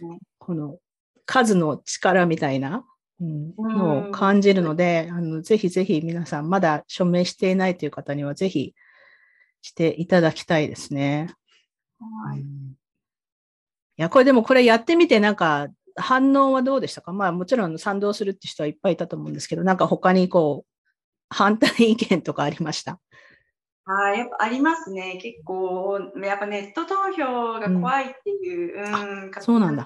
[0.00, 0.78] ね、この
[1.24, 2.84] 数の力みたいな、
[3.20, 8.74] うんうんのを感じるので、あのぜひぜひ皆さん、まだ署名していないという方には、ぜひ
[9.60, 11.34] していただきたいですね。
[11.98, 12.46] はいうん
[13.98, 17.12] いや、これでもこれやってみて、なんか反応はどうでしたか？
[17.12, 20.70] まあもちろん賛同するって人はいっぱいいたと思うんですけど、なんか他にこう、
[21.30, 23.00] 反対意見とかありました？
[23.86, 25.18] はい、やっぱありますね。
[25.22, 28.84] 結構、やっぱネット投票が怖いっていう、
[29.24, 29.84] うん、方そうなんだ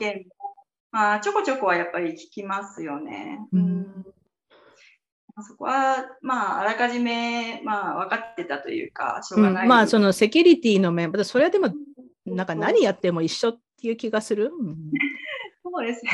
[0.93, 3.41] まあ、ちょこちょこはやっぱり聞きますよね。
[3.53, 4.05] うん
[5.43, 9.69] そこは、まあ、あらかじめ、まあ、分かってたというか、しょううん、がない。
[9.69, 11.73] まあそのセキュリティの面、それはでも、
[12.27, 14.53] なんか何やっても一緒っていう気がする？
[14.53, 14.77] うん
[15.73, 16.11] そうですね。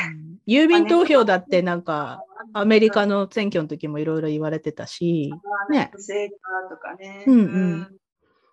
[0.47, 2.21] 郵便投票だってなんか
[2.53, 5.33] アメリカの選挙の時もいろいろ言われてたし、
[5.71, 5.91] ね
[6.69, 7.23] とかね。
[7.27, 7.97] うんうん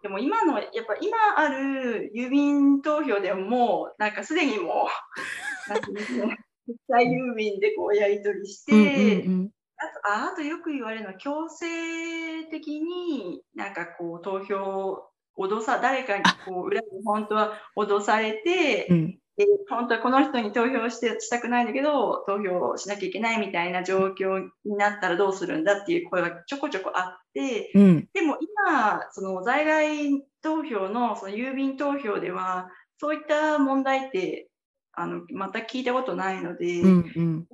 [0.05, 5.73] でも今の、やっぱ今ある郵便投票でももう、なんかすでにもう、
[6.69, 9.51] 実際郵便でこうやり取りして、うんうんうん。
[9.79, 28.09] あとああとよく言われるのは強制的になんかこう投票脅さ誰かにこう裏で本当は脅されて、うんで本当はこの人に投票してしたくないんだけど投票しなきゃいけないみたいな状況になったらどうするんだっていう声がちょこちょこあってうん。
[28.13, 32.69] でも今その在外投票のその郵便投票では
[32.99, 34.49] そういった問題って
[34.97, 36.81] あのまた聞いたことないので。
[36.81, 37.47] うんうん。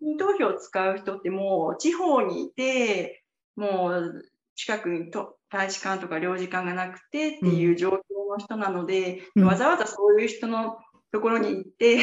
[0.00, 3.22] 郵便投票を使う人ってもう地方にいて、
[3.56, 4.22] もう
[4.56, 7.92] 近くにと大使館とか領事館がなくてっていう状況
[8.30, 9.44] の人なので、うん。
[9.44, 10.78] わざわざそういう人の
[11.10, 11.98] ところに行って、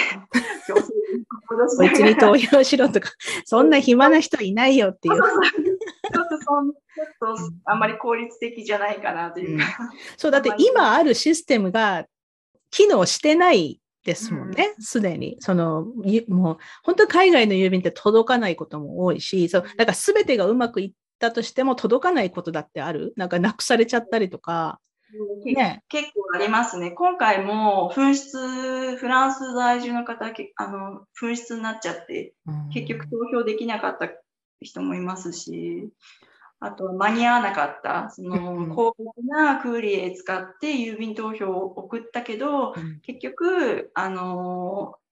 [0.68, 0.76] 強
[1.70, 3.12] 制にに投票しろとか、
[3.46, 5.16] そんな暇な人いないよっていう。
[5.16, 9.66] ちょっとそんちょっとあんまり効率的じゃないかなというか。
[10.18, 12.06] そう、だって今あるシステムが
[12.72, 15.38] 機能してないですもんね、すでに。
[15.40, 23.14] その、ゆもう、本当海外の郵便って届かないことも多いし、そう、だから全てがうまくいったとしても届かないことだってある。
[23.18, 24.80] なんかなくされちゃったりとか、
[25.46, 25.84] ね。
[25.88, 26.92] 結構ありますね。
[26.92, 32.34] 今回も紛失、フランス在住の方、けあの紛失になっちゃって、
[32.74, 34.10] 結局投票できなかった
[34.62, 35.90] 人もいますし、
[36.60, 38.76] あと間に合わなかった、そのうん。
[38.76, 45.06] 高額なクーリエ使って郵便投票を送ったけど、結局、あのー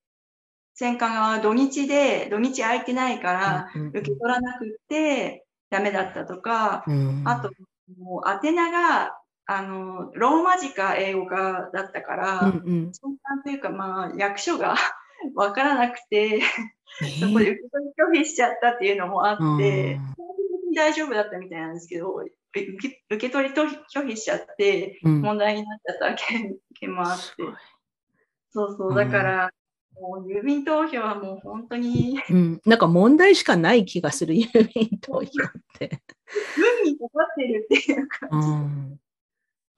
[0.75, 3.88] 選管が土日で、土日空いてないから、うん。
[3.89, 7.21] 受け取らなくってダメだったとか、うん。
[7.25, 7.51] あと、
[7.99, 12.91] もう宛名が、あの、ローマ字か英語かだったから、うんうん。
[13.43, 14.75] というか、まあ、役所が
[15.36, 16.41] わからなくて、
[17.01, 19.99] えそこで受け取り拒否しちゃったっていうのもあって、
[20.75, 25.21] 大丈夫だったみたいなんですけど、受け受け取り拒否しちゃって、うん。
[25.21, 27.23] 問題になっちゃった件件もあって。
[28.51, 29.51] そうそうう、だから、
[29.99, 35.25] もう郵便投票はもう本当に、うん、なんか問題しかない気がする、 郵便投票っ
[35.79, 36.01] て。
[36.84, 38.99] 運にかかってるっていうか、うん、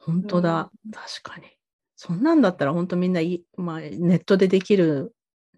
[0.05, 1.47] 本当だ、確かに。
[1.95, 3.21] そんなんだったら本当みんな
[3.57, 5.13] まあ、ネットでできる。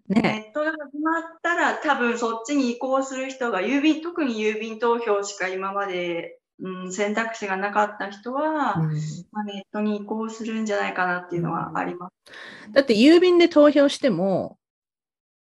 [0.08, 0.22] ね。
[0.22, 8.92] ネットが始まったら多分そっちに移行する人が郵便、特に郵便投票しか今まで、うん、選択肢がなかった人は、うん
[9.30, 12.72] まあ、ネットに移行するんじゃないかなっていうのはあります。
[12.72, 14.58] だって郵便で投票しても、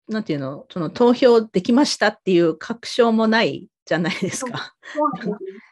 [0.08, 4.74] なんていうの、その投票できましたっていう確証もないじゃないですか。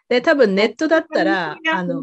[0.09, 2.03] で多分ネットだったら、あの、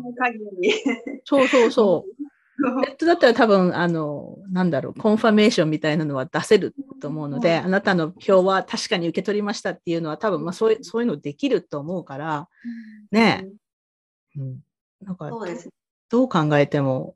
[1.23, 2.25] そうそうそう。
[2.81, 7.65] ネットだったら多分、あの、なんだろう、コンファメーションみたいなのは出せると思うので、うん。
[7.65, 12.47] あなたの票は確かに受け取りましたっていうのは多分、まあそういうそういうのできると思うから、
[13.11, 13.47] ね
[14.37, 14.59] うん、
[15.01, 15.29] なんか。
[16.09, 17.15] どう考えても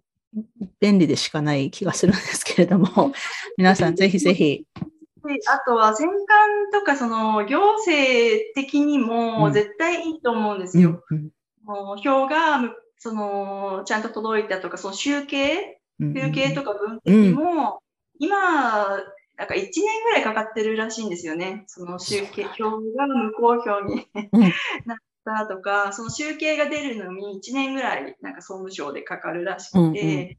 [0.80, 3.14] 便利でしかない気がするんですけれども、
[3.58, 4.99] 皆さんぜひぜひ、で
[5.48, 9.54] あとは選管とかその行政的にうもん。
[9.54, 11.04] 絶対いいと思うんですよ。
[11.10, 11.18] うん。
[11.18, 11.30] うん。
[11.64, 15.80] もう票がむそのちゃんと届いたとか、その集計？
[16.00, 16.14] うん。
[16.14, 17.82] 集計とか分析も、
[18.20, 18.98] 今、
[19.38, 21.64] なんか1年ぐらいかかってるらしいんですよね。
[21.68, 24.42] その集計、票が無効票にうん。
[24.86, 30.38] なったとか、その集計が出るのに1年ぐらい、なんか総務省でかかるらしくて、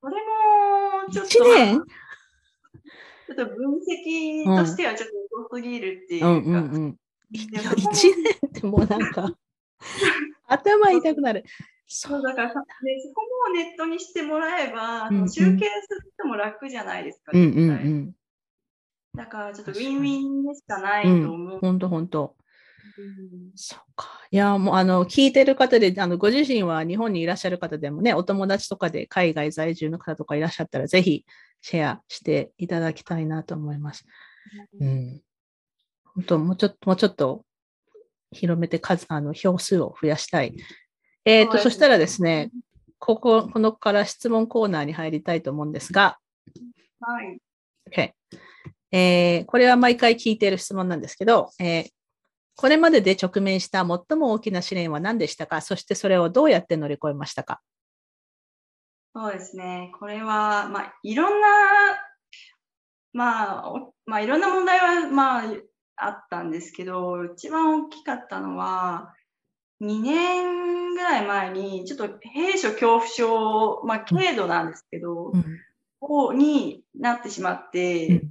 [0.00, 1.82] これも、ちょっと、1年？
[3.34, 5.14] っと分析としてはちょっと
[5.46, 6.96] 遅すぎるっていうか、うんうんうん。
[7.32, 9.34] いや、でも1年ってもうなんか、
[10.46, 11.44] 頭痛くなる。
[11.86, 18.12] そそううだからさ、でそこもネットにしてもらえば、うんうん集計する人も楽じゃないですか、うんうんうん。
[19.16, 21.58] だからちょっとウィンウィンでしかないと思う。
[21.58, 22.36] ほんとほんと。
[22.98, 24.08] うんそうか。
[24.30, 31.24] いや、もう、あの、聞いてる方で、あの、ご自身は日本にいらっしゃる方でもね、お友達とかで海外在住の方とかいらっしゃったら、ぜひ
[31.62, 34.04] シェアしていただきたいなと思います。
[34.80, 35.22] うん。
[36.14, 37.44] 本当、もうちょっと、もうちょっと
[38.32, 40.56] 広めて数、あの、票数を増やしたい。
[41.24, 42.50] えっ、と、そしたらですね、
[42.98, 46.18] ここ、このから質問コーナーに入りたいと思うんですが、
[47.00, 47.38] はい。
[47.90, 48.12] OK
[48.92, 51.88] えーこれは毎回聞いている質問なんですけど、えー
[52.56, 55.62] これまでで直面した最も大きな試練は何でしたか？
[55.62, 57.62] そしてそれをどうやって乗り越えましたか？
[59.14, 59.92] そうですね。
[59.98, 61.48] これは、まあ、いろんな、
[63.12, 65.44] まあ、おまあ、いろんな問題は、まあ、
[65.96, 69.14] あったんですけど、一番大きかったのは、
[69.80, 75.32] 2年ぐらい前に、ちょっと閉所恐怖症、まあ、軽度なんですけど、
[76.00, 78.22] をになってしまって、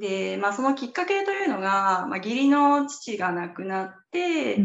[0.00, 4.56] で、まあ、そのきっかけというのが、まあ、義理の父が亡くなって、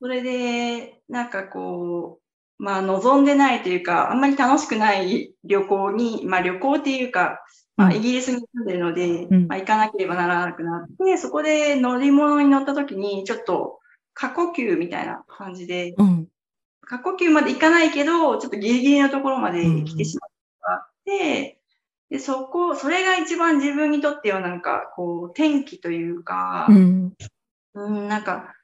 [0.00, 2.21] それで、なんかこう、
[2.62, 7.40] まあ、望んでないというか、あんまり楽しくない旅行に、まあ、旅行っていうか、
[7.76, 7.96] まあ、うん。
[7.96, 9.48] イギリスに住んでるので、うん。
[9.48, 13.80] まあ、行かなければならなくなって、そこで乗り物に乗った時に、ちょっと
[14.14, 16.28] 過呼吸みたいな感じで、うん。
[16.82, 20.30] 過呼吸まで行かないけど、ちょっとギリギリのところまで来てしまっ
[20.62, 21.58] たのがあって、
[22.10, 27.12] で、そこ、それが一番自分にとってはなんか、こう、転機というか、うん。
[27.74, 28.54] うん、なんか、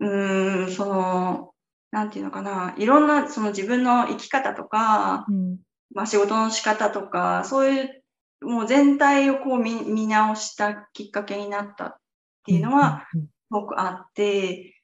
[0.00, 1.50] うーん、その、
[1.90, 5.58] なんていうのかな、いろんな、その自分の生き方とか、うん。
[5.94, 8.02] まあ仕事の仕方とか、そういう、
[8.42, 11.96] もう全体をこう見見直したきっかけになったっ
[12.44, 13.18] ていうのは、す
[13.50, 14.74] ごくあって、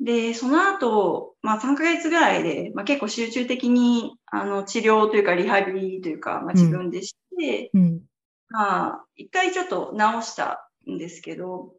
[0.00, 8.00] で、その後、まあ3ヶ月ぐらいで、まあ結構集中的に、あの、治療というかリハビリというか、まあ自分でして、うん。
[8.50, 11.74] まあ、一回ちょっと直したんですけど、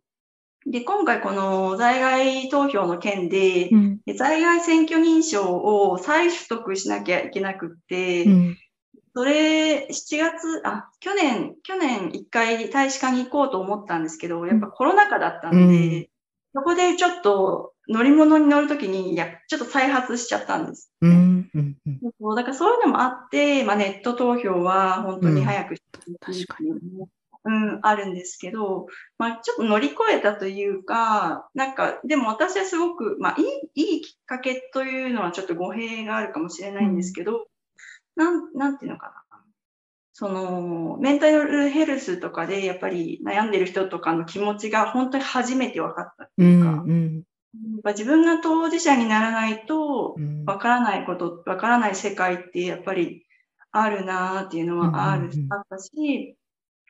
[0.65, 3.99] で、今回この在外投票の件でう、ん。
[4.05, 8.57] で在外選挙認証を再取得しなきゃいけなくって、うん。
[9.15, 16.07] それ、7月、あ、去年、去年一回大使館に行こうと思ったんですけど、やっぱコロナ禍だったんで、うん。
[16.55, 20.91] そこでちょっと乗り物に乗るときに、いや、ちょっと再発しちゃったんです。
[21.01, 22.35] うんうんうん。
[22.35, 26.11] だからそういうのもあって、まあ、ネット投票は本当に早くして
[26.69, 27.09] うのもあっ
[27.45, 28.87] うん、あるんですけど、
[29.17, 33.43] まあ、ちょっと乗り越えたというか、なんか、でも私はすごく、まあ、い
[33.75, 37.47] い、いいきっかけというのはちょっと語弊があるかもしれないんですけど、
[38.15, 39.13] なん、なんていうのかな。
[40.11, 47.15] その、メンタルヘルスとかでやっぱり悩んでる人とかの気持ちが本当に初めて分かったってういうか、んうん。
[47.15, 47.21] や
[47.79, 50.43] っぱ自分が当事者にならないとうん。
[50.43, 53.25] わからないこと、わからない世界ってやっぱり
[53.71, 55.53] あるなーっていうのはある、うんうんうん。
[55.53, 56.35] あったし、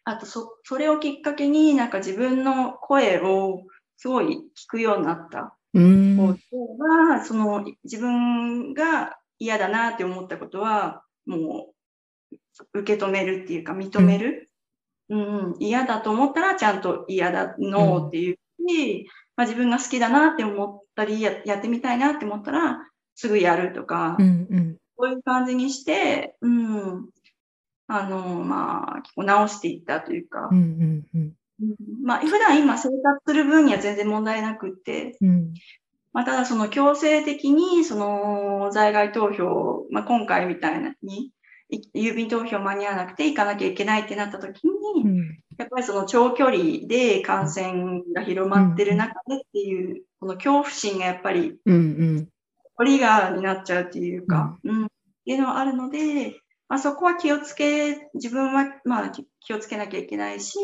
[0.09, 3.61] あとそ、それをきっかけになんか自分の声を
[3.97, 5.55] すごい聞くようになった。
[5.75, 6.17] うん。
[6.17, 11.73] こうは、その自分が嫌だなって思ったことは、も
[12.31, 14.49] う受け止めるっていうか認める。
[15.09, 22.79] うん、嫌だと思ったらちゃんと嫌だ、ノーっていうし、まあ、自分が好きだなって思ったりや、やってみたいなって思ったら、
[23.13, 24.77] すぐやるとか、うんうん。
[24.95, 27.09] こういう感じにして、うん、
[27.89, 30.47] あの、まあ、結構直していったというか。
[30.51, 31.33] う、んうんうん。
[32.03, 35.53] まあ、普段今生活する分には全然問題なくって、うん。
[36.13, 41.31] まあ、ただその強制的にその在外投票、まあ、今回みたいなに、
[41.69, 44.71] い郵便投票間に合わなくて行かなきゃいけないってなった時に、
[45.03, 45.17] うん。
[45.57, 51.77] やっぱりその長距離で感染が広まってる中でっていう、この恐怖心がやっぱりうんう
[52.21, 52.27] ん。
[52.77, 54.87] トリガーになっちゃうっていうか、うん、っ
[55.25, 56.39] ていうのはあるので、
[56.69, 60.55] まあ、そこは気をつけ、自分はまあ気気をつけなきゃいけないし、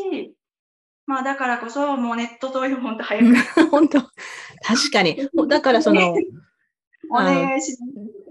[1.04, 5.28] まあだからこそもうネット投票 本当早く本当確かに。
[5.48, 6.14] だからその、
[7.10, 7.76] お願いし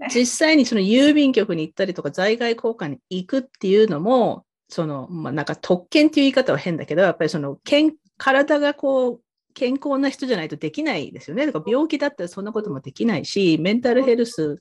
[0.00, 0.18] ます。
[0.18, 9.20] 実際にその郵便局に行ったりとか在外交換に行くっていうのも、その、まあ、なんか特権っていう言い方は変だけど、やっぱりその、健体がこう、
[9.56, 11.46] 健康な人じゃないとできないですよね。
[11.46, 14.60] だから病気だったらそんなこともできないし、メンタルヘルス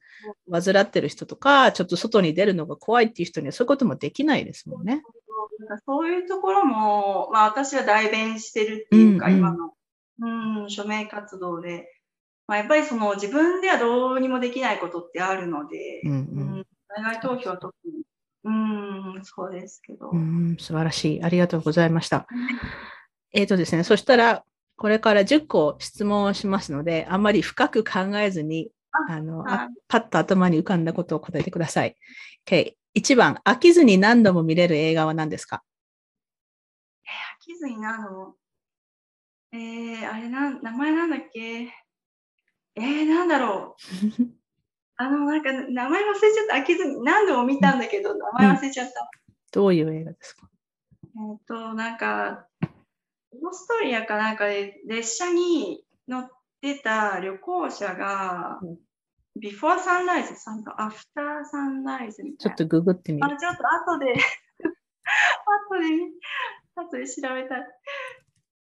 [0.49, 5.03] 患ってる人とか、ちょっと外に出るのが怖いっていう人にはそういうこともできないですもんね。
[5.59, 9.73] なんかそういうところも、まあ私は代弁してるっていうか、うんうん今の、
[10.61, 11.89] うん、署名活動で、
[12.47, 16.17] まあやっぱりその自分ではどうにもできないことってあるので、うんうん
[16.57, 18.03] うん海外投票は特に、
[18.45, 20.11] うん、そうですけど。
[20.11, 21.23] うん、素晴らしい。
[21.23, 22.25] ありがとうございました。
[23.33, 24.45] えっ、とですね、そしたら、
[24.77, 28.71] これから10個質問をしますので、あんまり深く考えずに、
[29.09, 31.95] あの、はいあパッと頭に浮かんだことを答えてください。
[32.47, 32.73] OK。
[32.95, 35.63] 1番、飽きずに何度も見れる映画は何ですか？
[37.05, 38.33] 飽きずになの。
[39.51, 41.39] えー、あれなん、名前なんだっけ？
[42.77, 43.75] えー、なんだろ
[44.19, 44.23] う。
[44.97, 46.55] あの、なんか、名前忘れちゃった。
[46.55, 49.09] 飽きずに、何度も見たんだけど、名前忘れちゃった。
[49.51, 50.49] どういう映画ですか？
[51.03, 52.47] えっと、なんか、
[53.43, 56.29] オーストリアかなんかで列車に乗っ
[56.61, 58.77] てた旅行者がうん、
[59.37, 62.55] ビフォーサンライズ、サンアフターサンライズみたいな。
[62.55, 63.25] ちょっとググってみる。
[63.25, 65.87] あ、ちょっと後で、 後で、
[66.75, 67.67] 後で調べたい。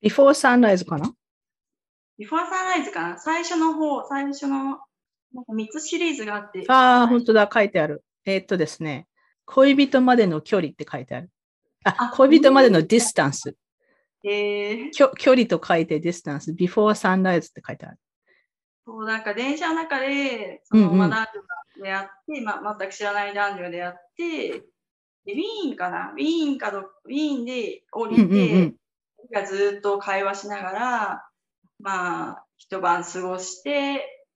[0.03, 1.13] Before Sunrise かな？
[2.19, 3.19] Before Sunrise かな？
[3.19, 4.81] 最初の方、最初の、
[5.33, 6.65] なんか3つシリーズがあって。
[6.69, 8.05] ああ、本当だ、書いてある。
[8.25, 9.09] えーっとですね、
[9.47, 11.31] 恋人までの距離って書いてある。
[11.85, 13.57] ああ、恋人までのディスタンス。
[14.23, 16.53] えー、距距離と書いてディスタンス。
[16.53, 17.99] Before Sunrise って書いてある。
[18.85, 20.99] そう、なんか電車の中で、その、うんうん。
[20.99, 21.49] まあ男女が
[21.83, 24.49] 出会って、まあ、全く知らない男女が出会って、
[25.27, 26.13] でウィーンかな？
[26.13, 28.77] ウィーンかど、ウィーンで降りて、うんうんうん。
[29.33, 31.29] がずっと会話しながら、
[31.79, 34.27] まあ、一晩過ごして、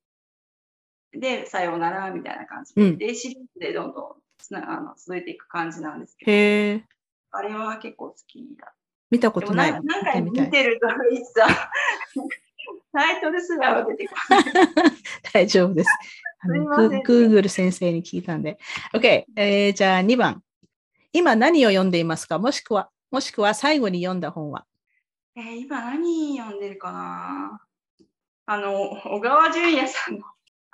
[1.13, 2.99] で、さようなら、みたいな感じで、うん。
[2.99, 6.85] で、シリーズでどんどんつなあの続いていく感じなんですけど、
[7.31, 8.75] あれは結構好きだ。
[9.15, 9.73] 見たことない。
[9.73, 11.47] なんなんか見てるといつさ、
[12.93, 14.45] タイトルすらは出てこない。
[15.33, 15.91] 大丈夫です。
[16.41, 18.59] あのすいませんね Google 先生に聞いたんで。
[18.93, 20.43] OK、えーじゃあ2番。
[21.13, 22.41] 今何を読んでいますか？
[22.41, 24.67] もしくは、もしくは最後に読んだ本は？
[25.37, 27.61] えー今何読んでるかな？
[28.47, 30.25] あの、小川淳也さんの、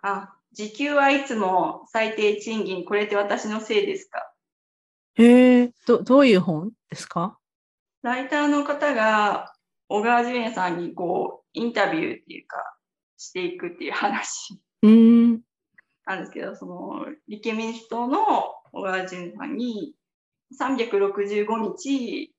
[0.02, 4.32] あ、時給はいつも最低賃金、これって私のせいですか？
[5.16, 7.38] へえ、どどういう本ですか？
[8.02, 9.52] ライターの方が
[9.88, 12.56] 小川淳也さんにこう、インタビューっていうか、
[13.18, 15.40] していくっていう話うーん。
[16.06, 18.18] なんですけど、その、立憲民主党の
[18.72, 19.94] 小川淳也さんに、
[20.58, 22.32] 365日、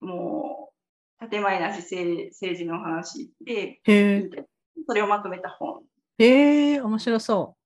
[0.00, 0.70] も
[1.20, 3.80] う、建前なし政政治の話で、
[4.86, 5.82] それをまとめた本。
[6.18, 7.63] へえ、面白そう。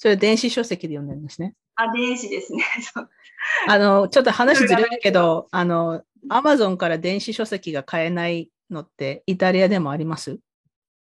[0.00, 1.52] それ電子書籍で読んでるんですね。
[1.76, 2.64] あ、電子ですね。
[3.68, 10.38] あの、ちょっと話ずれるけど、あの、アマゾンから電子書籍が買えないのってイタリアでもあります？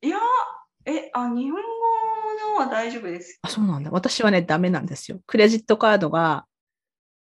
[0.01, 0.17] いや、
[0.85, 1.57] え、あ、日本語
[2.51, 3.39] のは大丈夫です。
[3.41, 3.91] あ、そうなんだ。
[3.91, 5.21] 私はね、ダメなんですよ。
[5.25, 6.45] クレジットカードが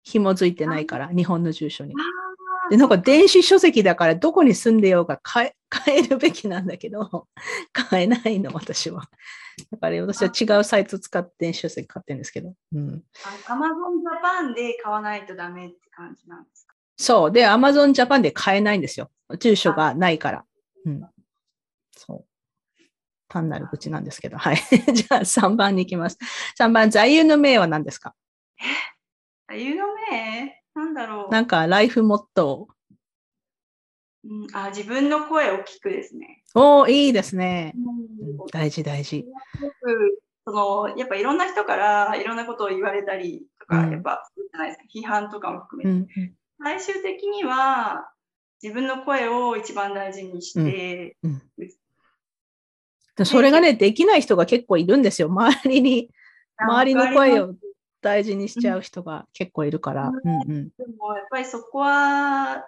[0.02, 1.94] 紐づいてないから、日本の住所に。
[1.94, 2.27] あ
[2.70, 7.28] で、なんか電子書籍だからどこに住んでようが買え 買えるべきなんだけど、
[7.74, 9.04] 買えないの、私は。
[9.72, 12.54] だから私は違うサイト使って電子書籍買ってるんですけど。
[12.74, 13.04] うん、
[13.48, 16.76] アマゾンジャパンで買わないとダメって感じなんですか？
[16.96, 17.32] そう。
[17.32, 19.12] で、Amazon Japan で買えないんですよ。
[19.40, 20.46] 住所がないから。
[20.86, 21.02] うん。
[21.98, 22.26] そ
[22.80, 22.84] う。
[23.28, 24.38] 単なる愚痴なんですけど。
[24.38, 24.58] はい。
[24.94, 26.18] じゃあ3番に行きます。
[26.58, 28.16] 3番、座右の銘は何ですか？
[29.50, 30.64] 座右の銘？
[30.78, 31.32] なんだろう。
[31.32, 32.68] なんか、ライフモット
[34.24, 36.44] うん、あ自分の声を聞くですね。
[36.54, 36.60] ー。
[36.60, 37.74] おー、いいですね。
[37.76, 39.26] うんうん大事、大事。
[40.46, 46.34] そのやっぱいろんな人からいろんなことを言われたりとか、うんやっぱするじゃないですか批判とかも含めて、うん。
[46.64, 48.10] 最終的には
[48.62, 51.42] 自分の声を一番大事にして、うん
[53.18, 55.28] でそれがね、できない人が結構いるんですよ。
[55.30, 56.12] 周りに、
[56.60, 57.56] 周りの声を
[58.08, 60.08] 大事にしちゃう人が結構いるから。
[60.10, 60.70] うんうん。
[60.70, 62.66] でもやっぱりそこは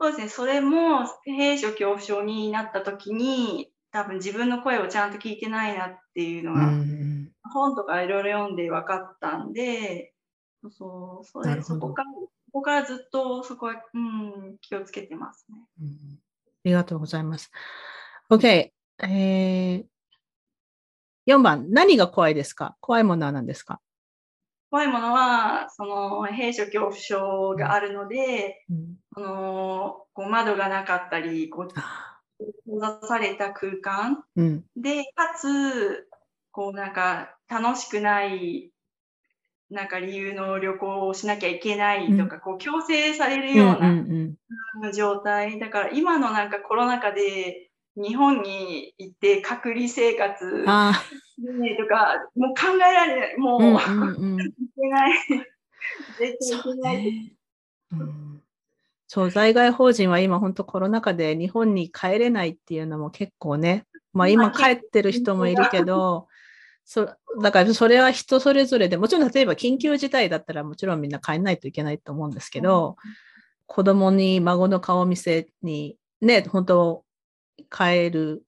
[0.00, 10.12] そうですねそれも閉所恐怖症になった時に多分自分の声をちゃんと聞いてないなっていうのうが、ん本とかいろいろ読んで分かったんで、
[10.70, 12.10] そう、それそこから、
[12.46, 15.58] そこからずっとそこは、うん、気をつけてますね。
[15.80, 15.90] うんあ
[16.64, 17.50] りがとうございます。
[18.30, 18.46] OK。
[18.46, 19.84] えー、
[21.26, 22.76] 4番、何が怖いですか？
[22.80, 23.80] 怖いものは何ですか、
[24.74, 28.96] 怖いものは、その、閉所恐怖症があるので、うん。
[29.14, 32.18] その、こう窓がなかったり、こう、あ
[32.66, 34.64] 閉ざされた空間うん。
[34.74, 36.08] で、かつ、
[36.50, 38.72] こうなんか楽しくない、
[39.70, 45.60] なんか理由の旅行をしなきゃいけないとか、こう強制されるよううんうんな状態。
[45.60, 50.94] だから今のなんかコロナ禍で日本に行って隔離生活うん、あ
[51.38, 53.36] ねとか、もう考えられない。
[53.38, 54.40] もう、あ、うんうんうん。
[54.46, 55.18] いけない。
[56.18, 57.04] 絶対いそうけない。
[57.04, 57.32] ね。
[57.92, 58.34] うん
[59.06, 66.26] そう、在外邦人は今本当コロナ禍で日本に帰れないっていうのも結構ね、まあ今帰ってる人もいるけど、
[66.84, 72.96] そだからそれは人それぞれで、もちろん例えば緊急事態だったらもちろんみんな帰んないといけないと思うんですけど、
[73.66, 77.04] 子供に孫の顔見せにね、本当
[77.70, 78.42] 帰る、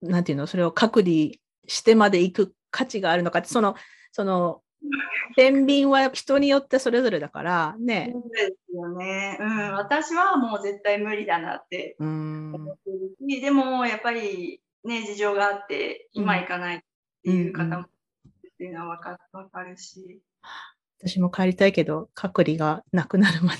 [0.00, 1.32] なんていうの、それを隔離
[1.66, 3.74] してまで行く価値があるのかって、その、
[4.12, 4.62] その、
[5.36, 8.10] 天秤は人によってそれぞれだから、ね。
[8.12, 9.38] そうですよね。
[9.40, 12.54] うん、私はもう絶対無理だなってうん。
[12.54, 16.80] 思ってるし、でもやっぱりね、事情があって、今行かないっ
[17.24, 17.88] ていう方もっ
[18.58, 20.20] ていうのは分かわかるし。
[20.98, 23.58] 私も帰りたいけど、隔離がなくなるまで、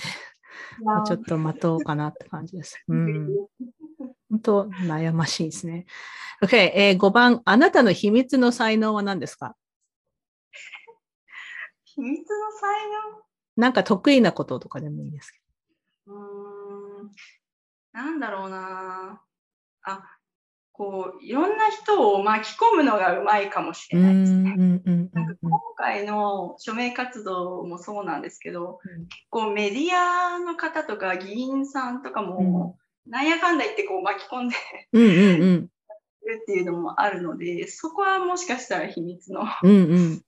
[1.07, 2.83] ちょっと待とうかなって感じです。
[2.89, 3.29] うん。
[4.31, 5.87] 本当悩ましいですね。
[6.43, 9.57] OK、えー5番、あなたの秘密の才能は何ですか？
[11.85, 12.25] 秘密の
[12.61, 12.71] 才
[13.57, 15.39] なんか得意なこととかでもいいですけ
[16.09, 17.11] 能うーん、
[17.93, 19.23] なんだろうな。
[19.83, 20.03] あ、
[20.73, 23.97] こう、いろんな人を巻き込むのがうまいかもしど。
[23.97, 24.55] れないですね。
[24.55, 34.57] 今回の署名活動もそうなんですけど、うんこうメディアの方とか議員さんとかも、なんやかんだ言ってこう巻き込んで
[34.93, 35.07] うんう
[35.39, 35.71] んうん
[36.27, 39.43] るっていうのもあるので、そこはもしかしたら秘密の。
[39.63, 40.23] うんうん。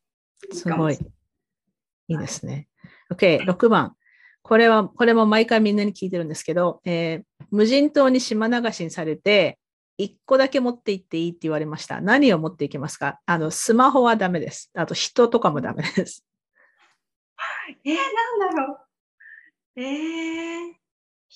[0.52, 0.94] すごい。
[0.94, 2.68] いいですね。
[3.12, 3.96] OK、6番。
[4.42, 9.58] これは、これも毎回みんなに聞いてるんですけど、えー無人島に島流しにされて、
[9.98, 12.02] 1個だけ持って行っていいって言われました。
[12.02, 13.20] 何を持っていきますか？
[13.24, 14.70] あの、スマホはダメです。
[14.74, 16.26] あと、人とかもダメです。
[17.84, 18.74] えー、なんだろ
[19.76, 19.80] う。
[19.80, 20.74] えー、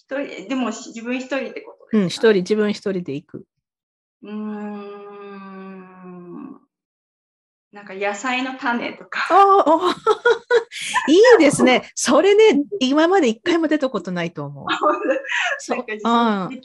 [0.05, 2.29] 一人、でも自分一人ってことうん、ですか？
[2.29, 3.45] 一人、自分一人で行く。
[4.23, 5.13] うーん。
[7.73, 9.21] なんか野菜の種とか。
[9.31, 9.97] ああ、
[11.11, 11.91] いいですね。
[11.95, 14.67] それね、今まで一回も出たことないと思う。
[15.59, 16.63] そなんか自あ分でで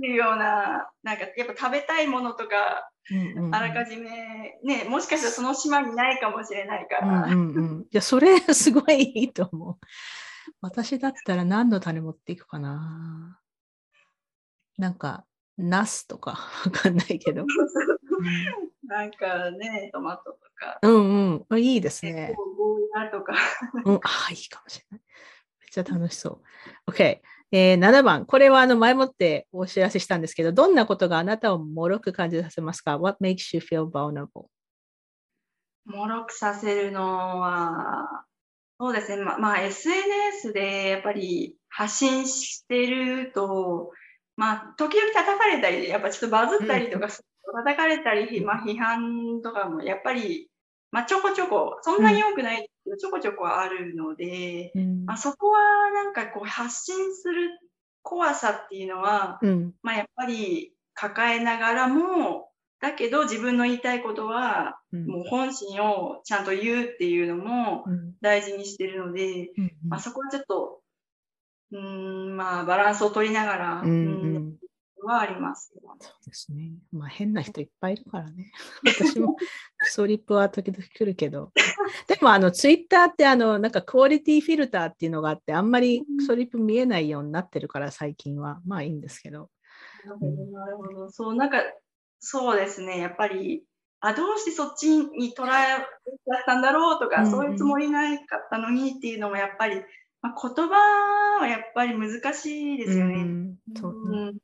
[0.00, 7.06] きるような、なんかやっぱ食べたいものとか、うんうんあらかじめ、ね、もしかしたらその島にないかもしれないから。
[7.06, 7.82] うんうんうん。
[7.82, 9.86] いや、それすごいいいと思う。
[10.60, 13.40] 私だったら何の種持っていくかな？
[14.76, 15.24] なんか、
[15.56, 16.38] ナスとか？
[16.66, 17.44] わかんないけど。
[18.84, 21.58] なんかね、トマトとか、うんうん。
[21.60, 22.34] いいですね。
[22.36, 23.34] ゴーヤとか。
[23.84, 25.00] うん、ああ、いいかもしれない。
[25.60, 26.42] めっちゃ楽しそ
[26.86, 26.90] う。
[26.90, 27.20] OK。
[27.50, 28.26] えー、7番。
[28.26, 34.46] これはあの前もってお知らせしたんですけど、どんなことがあなたを脆く感じさせますか ?What makes you feel vulnerable?
[35.84, 38.26] もろくさせるのは、
[38.80, 43.90] そうですね、ままあ、SNS でやっぱり発信してると、
[44.36, 50.48] まあ、時々叩かれたり、やっぱちょっとバズったりとか叩かれたり、まあ、批判とかもやっぱり、
[50.92, 55.04] まあ、ちょこちょこ、そんなに多くないけど、ちょこちょこあるので、うん。
[55.06, 55.58] まあ、そこは
[55.92, 57.50] なんかこう発信する
[58.02, 59.74] 怖さっていうのは、うん。
[59.82, 62.47] まあやっぱり抱えながらも、
[62.80, 70.80] だけど自分の言いたいことは、うんもう本心をちゃんと言うっていうのもうん大事にしてるので、うんまあそこはちょっと、
[71.72, 74.58] うーん、まあバランスを取りながら、うん
[75.02, 75.88] はありますけど。
[76.00, 76.72] そうですね。
[76.92, 78.52] まあ変な人いっぱいいるからね。
[78.84, 79.36] 私も
[79.78, 81.52] クソリップは時々来るけど。
[82.06, 89.50] でもあのツイッターってあのなんかクオリティフィルターっていうのがあってあんまりクソリップ見えないようになってるから最近はまあいいんですけど。
[90.04, 91.10] なるほど、なるほど。
[91.10, 91.62] そう、なんか、
[92.20, 92.98] そうですね。
[92.98, 93.64] やっぱり、
[94.00, 95.86] あ、どうしてそっちに捉えだっ
[96.46, 99.82] たんだろうとか、うんうんそういうつもりないかったのにっていうのもやっぱり、
[100.20, 100.74] まあ、言葉
[101.40, 103.14] はやっぱり難しいですよね。
[103.14, 104.38] うんそううんうん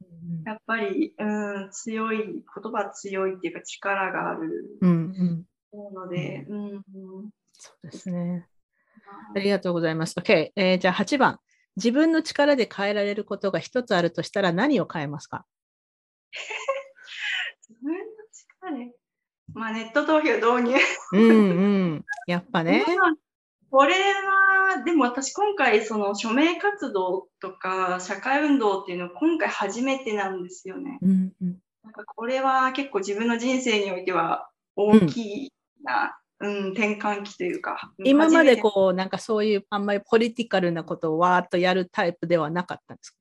[0.46, 1.24] やっぱり、う
[1.66, 4.90] ん、強い、言葉は強いっていうか力があるうん
[5.72, 6.82] うんので、うん、うん
[7.52, 8.46] そうですね。
[9.34, 10.18] ありがとうございます。
[10.18, 11.38] OK、えーじゃあ8番。
[11.76, 15.46] 自分の力で変えられることが一つあるとしたら何を変えますか？
[17.74, 18.00] 自分の
[18.70, 18.92] 力で、
[19.52, 20.76] まあ、ネット投票導入。
[21.12, 21.32] うんう
[21.96, 22.04] ん。
[22.26, 22.84] やっぱね。
[22.86, 23.14] まあ
[23.70, 30.98] これは、でも私今回その署名活動とか社会運動っていうのは今回初めてなんですよね。
[31.02, 35.52] うんうんなんかこれは結構自分の人生においては大き
[35.82, 37.92] な、うん転換期というか。
[37.98, 43.16] 今までこうなんかそういうあんまりポリティカルなことをわーっとやるタイプではなかったんですか？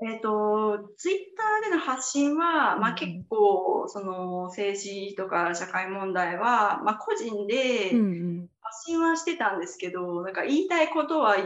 [0.00, 11.36] えっ、と、ツイッターでの発信は、まあうん結構、その政治とか社会問題は、まあ個人でうん発信はしてたんですけど、なんか言いたいことは、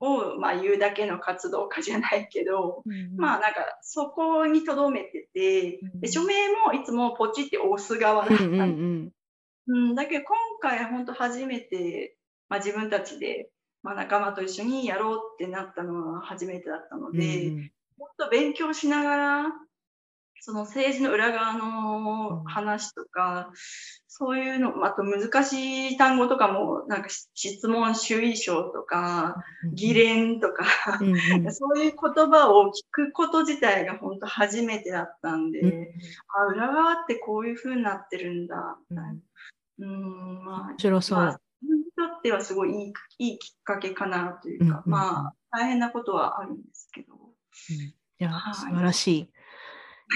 [0.00, 3.16] を、まあ言うだけの活動家じゃないけど、うん。
[3.16, 6.00] まあなんかそこにとどめてて、うん。
[6.00, 6.34] で署名
[6.66, 8.44] もいつもポチって押す側だった。
[8.44, 9.12] うんうん
[9.66, 12.16] うん、だけど今回本当初めて、
[12.50, 13.48] まあ、自分たちで、
[13.82, 19.44] まあ、仲間と一緒にやろうってなったのは初めてだったので、うんもっと勉強しながら、
[20.40, 23.50] その政治の裏側の話とか、
[24.08, 29.42] そういうの、あと難しい単語とかも、なんか質問主意書とか、
[29.72, 30.64] 議連とか、
[31.00, 35.88] うんうん そういう言葉を聞くこと自体が本当初めてだったんで、うん
[36.28, 39.12] あ、裏側ってこういう風になってるんだ、みたいな。
[39.12, 39.18] うん
[39.78, 41.18] うん、まあ、面白そう。
[41.18, 47.23] まあ、自分にとってはすごいいいいいきっかけかなというか、うんうんうんまあ、大変なことはあるんですけど。
[47.70, 49.30] うんいや、はい素晴らしい。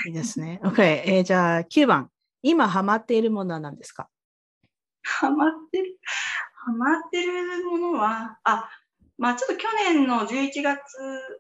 [0.07, 0.61] いいですね。
[0.63, 2.11] OK、えーじゃあ9番。
[2.43, 4.09] 今ハマっているものは何ですか？
[5.03, 5.99] ハマってる、
[6.55, 8.69] ハマってるものは、あ、
[9.17, 10.81] まあちょっと去年の11月、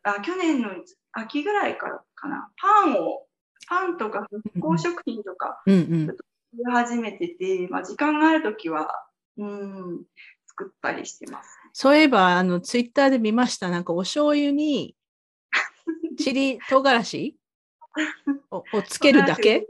[0.02, 0.70] あ、去年の
[1.12, 3.26] 秋ぐらいからかな、パンを、
[3.68, 6.06] パンとか復興食品とかうんうん。
[6.06, 6.24] 作
[6.54, 8.88] り始めてて、まあ時間があるときは、
[9.36, 10.02] うん、
[10.46, 11.56] 作ったりしてます。
[11.72, 13.68] そういえば、あの、ツイッターで見ました。
[13.70, 14.96] なんか、お醤油に、
[16.18, 17.36] チリ唐辛子？
[18.50, 19.66] ををつけるだけ？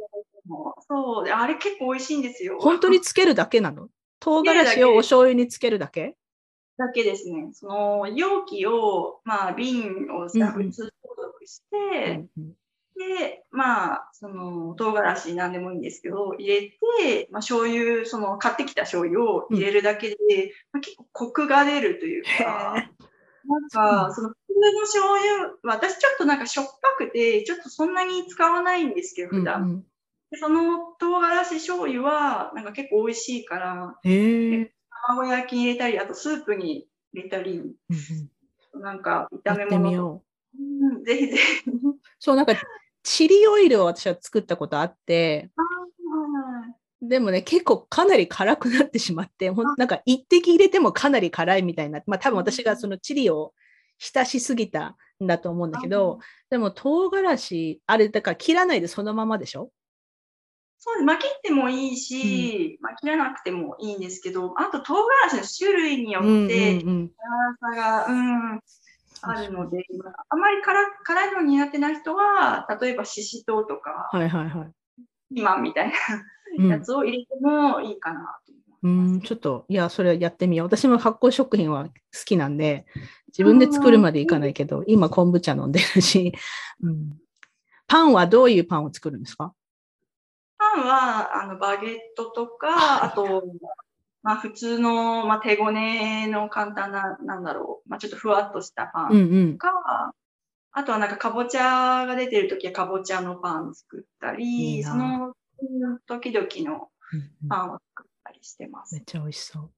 [0.89, 2.59] そう、であれ結構美味しいんですよ。
[2.59, 3.89] 本当につけるだけなの？
[4.21, 6.17] 唐辛子をお醤油につけるだけ？
[6.77, 7.51] だけですね。
[7.53, 10.71] その容器を、まあ瓶をさ、うんうん。
[10.71, 12.53] 普通消毒して、うん
[12.99, 20.17] で、まあ、その、唐辛子なんでもいいんですけど、入れて、まあ、醤油、その、買ってきた醤油を入れるだけで、
[20.73, 22.91] まあ、結構コクが出るというか、へ
[23.49, 29.63] なんか、その、普通の醤油、私ちょっとなんかしょっぱくて、ちょっとそんなに使わないんですけど、普段。
[29.63, 29.85] うん
[30.31, 33.95] でその唐辛子醤油は、なんか結構美味しいから。
[35.07, 38.31] 卵焼きに入れたり、あとスープに入れたり、うんうん
[38.83, 40.23] なんか炒めやってみ物う。
[40.93, 41.41] うん、ぜひぜひ。
[42.21, 42.53] そう、なんか、
[43.03, 45.78] チリオイルを私は作ったことあって、はい
[47.01, 53.53] でもね、結構かなり辛くなってしまって、ほんなんか一滴入れてもかなり辛いみたいな、まあ多分私がそのチリを
[53.99, 56.19] 浸しすぎたんだと思うんだけど、
[56.51, 59.71] でも唐辛子、あれだから切らないでそのままでしょ？
[60.81, 61.05] そうです。
[61.05, 64.95] まあ、切ってもいいし、まあ、切らなくてもいいんですけど、あと唐
[65.29, 67.11] 辛子の種類にようんうんって、うん。
[67.61, 68.61] 辛さが、うん、
[69.23, 74.73] あるので、まああまり辛辛いの苦手な人は、例えばししとうとか、はいはいはい。
[75.35, 75.97] ピーマンみたいうんな
[76.57, 79.17] やつを入れてもいいかなとう思います。
[79.17, 80.67] ん、ちょっと、いや、それやってみよう。
[80.67, 81.91] 私も発酵食品は好
[82.25, 82.87] きなんで、
[83.29, 86.33] 自分で作るまでいかないけど、今昆布茶飲んでるし、
[86.83, 87.19] うん、
[87.87, 89.53] パンはどういうパンを作るんですか？
[90.59, 93.45] パンは、あの、バゲットとか、あと、
[94.23, 99.59] まあ、普通の、まあ、手ごねの簡単な、なんだろう、まあ、ちょっとふわっとしたパンうんうん。
[99.59, 99.71] か、
[100.73, 104.91] あとはなんかかぼちゃが出てるときはかぼちゃのパン作ったり、いいな。
[104.91, 105.33] そのうん
[106.07, 108.95] 時々のうんうんパンを作ったりしてます。
[108.95, 109.71] めっちゃ美味しそう。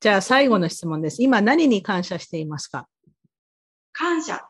[0.00, 1.22] じゃあ最後の質問です。
[1.22, 2.88] 今何に感謝していますか？
[3.92, 4.48] 感謝。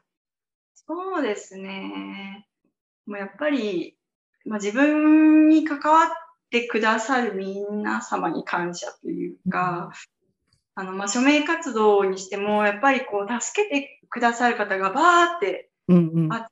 [0.74, 2.46] そうですね。
[3.06, 3.96] もうやっぱり、
[4.44, 6.08] まあ、自分に関わっ
[6.50, 9.92] てくださる皆様に感謝というか、
[10.74, 16.42] あの、まあ、署名活動にしても、やっぱりこう、助けてくださる方がバーってうんうん集まっ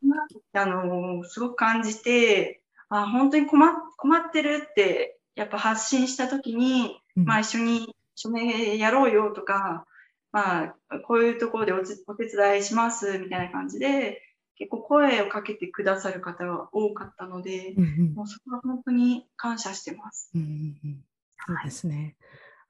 [0.53, 9.87] て、あの、すごく感じて、あ、本当に困っ困ってるって、やっぱ発信したときに、うんまあ一緒に署名やろうよとか、
[10.33, 10.75] まあ、
[11.07, 14.23] こういうところでお手伝いしますみたいな感じで、
[14.57, 20.31] 結構声をかけてくださる方が多かったので、うんうんもうそこは本当に感謝してます。
[20.35, 20.49] うんうん
[20.85, 21.05] うん
[21.47, 22.17] そうですね。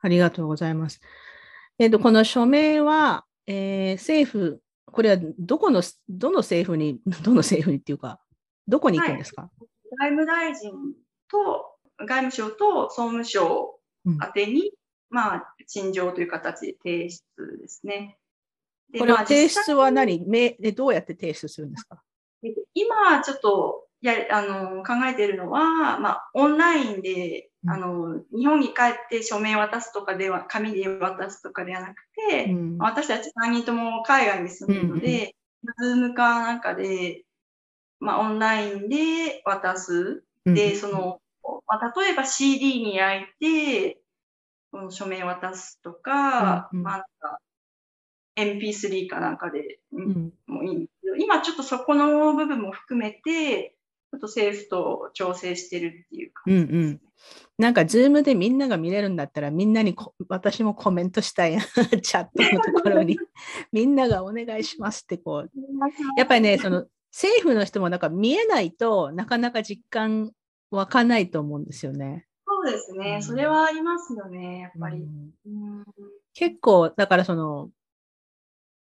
[0.00, 1.00] ありがとうございます。
[1.78, 8.20] えっと、この署名は、えー政府、これはどこの、どの政府に、 どの政府にっていうか、
[8.68, 9.50] どこに行くんですか、
[9.96, 10.72] 外務大臣
[11.30, 13.74] と、外務省と総務省
[14.06, 14.18] うん。
[14.22, 14.72] 宛てに、
[15.10, 18.16] まあ、陳情という形で提出ですね。
[18.92, 20.24] でこれは提出は何？
[20.26, 22.00] めでどうやって提出するんですか？
[22.42, 27.70] えっと今ちょっとやあの考えているのは、まあ、オンラインで、うん。
[27.70, 31.96] あの日本に帰って署名渡すとかでは紙で渡すとかではなく
[32.30, 32.78] て、うん。
[32.78, 35.34] 私たち3人とも海外に住んでるので、
[35.80, 37.24] ズームかなんかで、
[38.00, 40.24] まあ、オンラインで渡す。
[40.44, 41.20] で、そ、の、
[41.66, 44.00] まあ、例えば CD に焼いて、
[44.70, 46.84] この署名渡すとか、うんうん。
[46.84, 47.40] まあ、なんか
[48.36, 49.80] MP3 かなんかで、
[50.46, 53.74] もういいんですけど、今ちょっとそこの部分も含めて、
[54.10, 56.78] ちょっと政府と調整してるっていう感じです、ね。
[56.78, 57.00] うんうん。
[57.58, 61.58] なんか、ズームでみんなが見れるんだったら、みんなにこ私もコメントしたい、
[62.02, 63.18] チャットのところに、
[63.72, 65.50] みんながお願いしますって、こう、
[66.16, 70.32] やっぱりね、その政府の人もなんか見えないとなかなか実感
[70.70, 72.26] 湧かないと思うんですよね。
[72.46, 73.22] そうですね、うん。
[73.22, 74.98] それはありますよね、やっぱり。
[74.98, 75.32] うん。
[75.46, 75.84] うん。
[76.34, 77.70] 結構、だからその、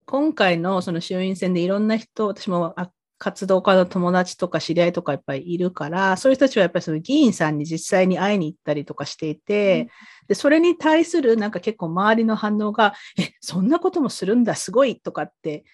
[0.07, 9.89] 今回のその衆院選でいろんな人、私もあ活動家の友達とか知り合いとかいっぱいいるから、そういう人たちはやっぱりその議員さんに実際に会いに行ったりとかしていて、
[10.29, 15.64] で、それに対するなんか結構周りの反応が、え、そんなこともするんだ、すごいとかって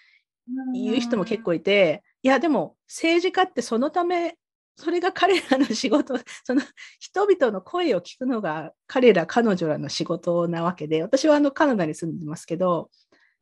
[0.73, 4.37] 言う人も結構いて、いや、でも政治家ってそのため、
[4.75, 6.61] それが彼らの仕事、 その
[6.99, 12.89] 人々の声を聞くのが彼ら、彼女らの仕事なわけで、私はあのカナダに住んでますけど、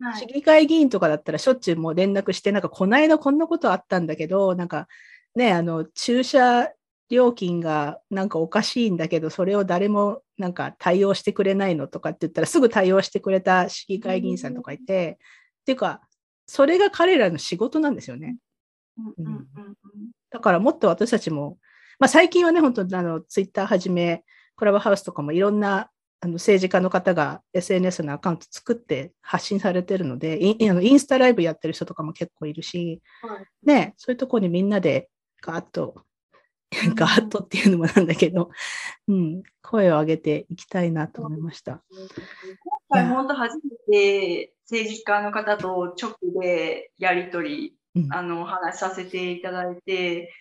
[0.01, 4.87] はい市議会議員とかだったらしょっちゅうもう連絡して、なんかこの間こんなことあったんだけど、なんか
[5.35, 6.69] ね、あの駐車
[7.09, 15.19] 料金がなんかおかしいんだけど、それを誰もなんか対応してくれないのとかって言ったらすぐ対応してくれた市議会議員さんとかいて、
[15.61, 16.01] っていうか、
[16.45, 18.37] それが彼らの仕事なんですよね。
[20.29, 21.57] だからもっと私たちも、
[21.99, 24.23] まあ、最近はね、本当にあのツイッターはじめ、
[24.55, 25.89] クラブハウスとかもいろんな
[26.21, 33.45] あの政治家の方が SNS のアカウント作って発信されてるので、インあのインスタライブやってる人とかも結構いるし、はい。
[33.65, 35.09] ね、そういうところにみんなで
[35.41, 36.03] ガーッと、うん
[36.93, 38.51] ガーッとっていうのもなんだけど、
[39.07, 41.81] うん、声を上げていきたいなと思いました。
[41.89, 43.57] 今回本当初
[43.89, 47.78] めて政治家の方と直でやり取り、うん
[48.11, 50.33] あの、お話しさせていただいて、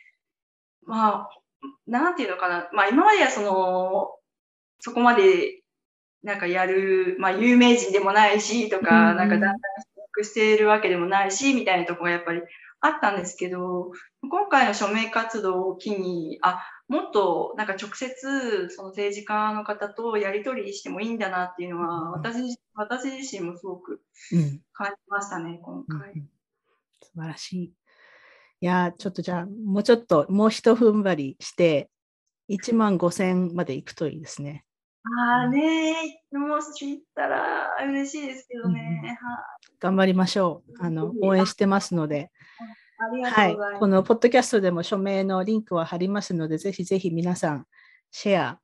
[0.87, 1.29] まあ、
[1.87, 4.11] なんていうのかな、まあ今まではその、
[4.81, 5.63] そこまで
[6.23, 9.59] なんかやる、まあ有名人でもないしとか、うんなんかだんだん所
[10.15, 12.43] 属しているわけでもないし、みたいなところがやっぱり
[12.81, 13.93] あったんですけど、
[14.23, 24.01] 今回の署名活動を機に、あ、もっとなんか直接その政治家の方とやり取りしてもいいんだなっていうのは、うん私私自身もすごく
[24.33, 24.61] うん。
[24.73, 26.13] 感じましたね、今うん回。
[26.13, 26.29] うん
[27.03, 27.65] 素晴らしい。
[28.61, 31.91] いやー、ちょっとじゃあ、もうちょっと、もう一踏ん張りして、
[32.49, 34.65] 1万5000まで行くといいですね。
[35.21, 39.01] ああねー、もし行ったら嬉しいですけどね。
[39.03, 39.17] うんはい
[39.81, 40.85] 頑張りましょう。
[40.85, 42.31] あの、応援してますので。
[43.33, 43.57] はい。
[43.79, 47.67] このポッドキャストでも署名のリンクは貼りますので、ぜひぜひ皆さん、
[48.11, 48.61] シェア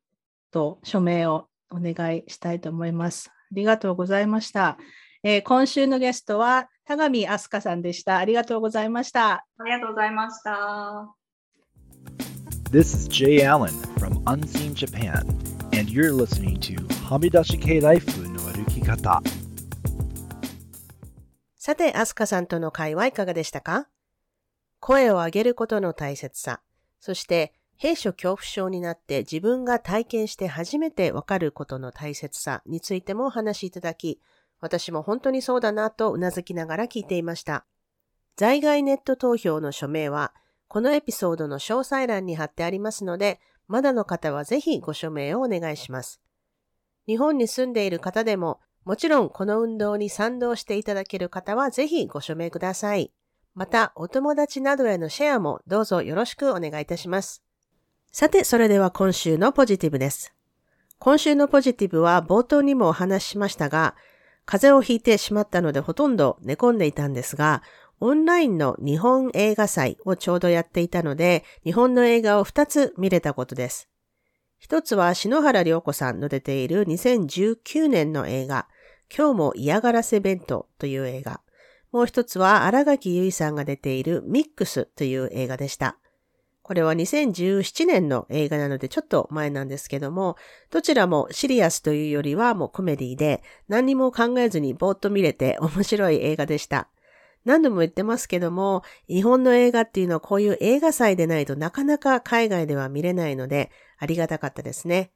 [0.51, 3.31] と署名をお願いしたいと思います。
[3.31, 4.77] ありがとうございました。
[5.23, 8.19] えー今週のゲストは、田上飛鳥さんでした。
[8.19, 9.47] ありがとうございました。
[9.59, 11.15] ありがとうございました。
[12.71, 15.21] This is Jay Allen from Unseen Japan,
[15.73, 16.77] and you're listening to
[17.09, 19.21] Hamidashi K Life no Arukikata.
[21.57, 23.89] さて、アスカさんとの会はいかがでしたか？
[24.79, 26.61] 声を上げることの大切さ、
[27.01, 34.21] そして閉所恐怖症になって自分が体験して初めてわかることの大切さについてもお話しいただき、
[34.65, 37.67] 私も本当にそうだなとうなずきながら聞いていました。
[38.35, 40.33] 在外ネット投票の署名は、
[40.69, 46.23] このエピソードの詳細欄に貼ってありますので、まだの方はぜひご署名をお願いします。
[47.07, 53.13] 日本に住んでいる方でも、もちろんこの運動に賛同していただける方はぜひご署名ください。
[53.53, 57.43] また、お友達などへのシェアもどうぞよろしくお願いいたします。
[58.13, 60.35] さて、それでは今週のポジティブです。
[60.99, 63.95] 今週のポジティブは冒頭にもお話ししましたが、
[64.47, 67.63] 風邪をひいてしまったのでほとんど寝込んでいたんですが、
[68.01, 73.89] オンラインの日本映画祭をちょうどやっていたので、日本の映画を2つ見れたことです。
[74.59, 78.67] 一つは篠原涼子さんの出ている2019年の映画、
[79.17, 81.41] 今日も嫌がらせ弁当という映画。
[81.93, 85.99] もう一つは荒垣結衣さんが出ているミックスという映画でした。
[86.65, 90.37] これは2017年の映画なのでちょっと前なんですけども、
[90.71, 96.89] どちらもシリアスというよりはもうコメディで何にも考えずにぼーっと見れて面白い映画でした。
[97.45, 105.13] 何度も言ってますけども、日本の映画っていうのはこういう映画祭でないとなかなか海外では見れないので、ありがたかったですね。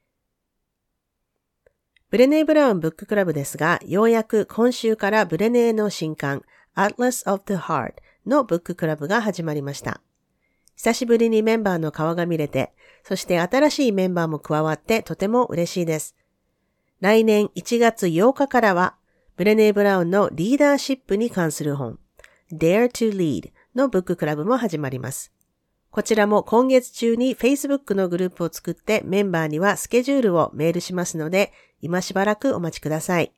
[2.11, 6.43] ブレネー・ブラウンブッククラブですが、ようやく今週からブレネーの新刊、
[6.77, 7.95] Atlas of the Heart
[8.27, 10.03] のブッククラブが始まりました。
[10.79, 12.73] 久しぶりにメンバーの顔が見れて、
[13.03, 16.15] そして新しいメンバーも加わってとても嬉しいです。
[17.01, 18.95] 来年1月8日からは、
[19.37, 21.99] ブレネー・ブラウンのリーダーシップに関する本、
[22.53, 25.33] Dare to Lead のブッククラブも始まります。
[25.91, 33.33] こちらも今月中に Facebook のグループを作ってメンバーにはスケジュールをメールしますので、今しばらくお待ちください。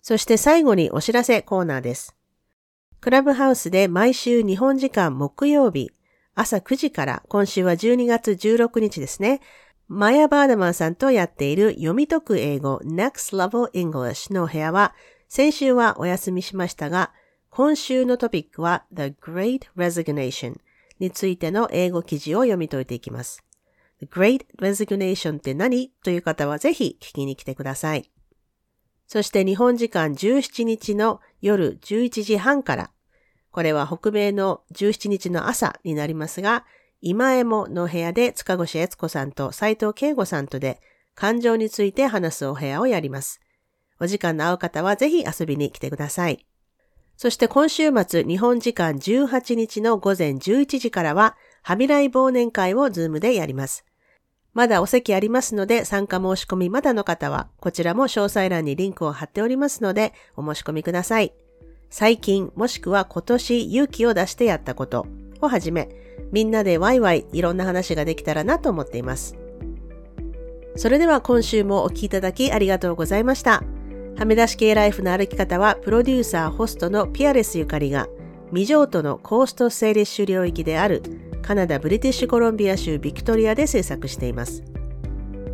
[0.00, 2.14] そして最後にお知らせコーナーです。
[3.00, 5.90] クラブハウスで毎週日本時間木曜日
[6.34, 9.40] 朝9時から今週は12月16日ですね。
[9.88, 14.94] マヤ・バーダマンさんとやっている読み解く英語 Next Level English の部屋は
[15.28, 17.10] 先週はお休みしましたが
[17.48, 20.58] 今週のトピックは The Great Resignation
[20.98, 23.42] についての英語記事を読み解いていきます。
[24.00, 25.90] The Great Resignation って何？
[26.04, 28.10] という方はぜひ聞きに来てください。
[29.10, 32.90] そして日本時間17日の夜11時半から、
[33.50, 36.64] これは北米の17日の朝になりますが、
[37.00, 40.80] 今江もの部屋で塚越悦子さんと斉藤慶吾さんとで
[41.16, 43.40] 感情について話すお部屋をやります。
[43.98, 46.46] お時間の合う方はぜひ遊びに来てください。
[47.16, 53.84] そして今週末日本時間18日の午前11時からは、はみらい忘年会を Zoom でやります。
[54.52, 61.32] まだお席ありますので、参加申し込みまだの方は、こちらも詳細欄にリンクを貼っておりますので、お申し込みください。
[61.88, 65.06] 最近、もしくは今年勇気を出してやったこと
[65.40, 65.88] をはじめ、
[66.32, 69.36] みんなでワイワイいろんな話ができたらなと思っています。
[70.76, 73.62] それでは今週もお聴きいただきありがとうございました。
[74.16, 78.08] はみ出し系ライフの歩き方は、プロデューサー、ホストのピアレスゆかりが、
[78.50, 81.02] 未譲渡のコーストセーリッシュ領域である
[81.42, 84.62] カナダ・ブリティッシュコロンビア州ビクトリアで制作しています。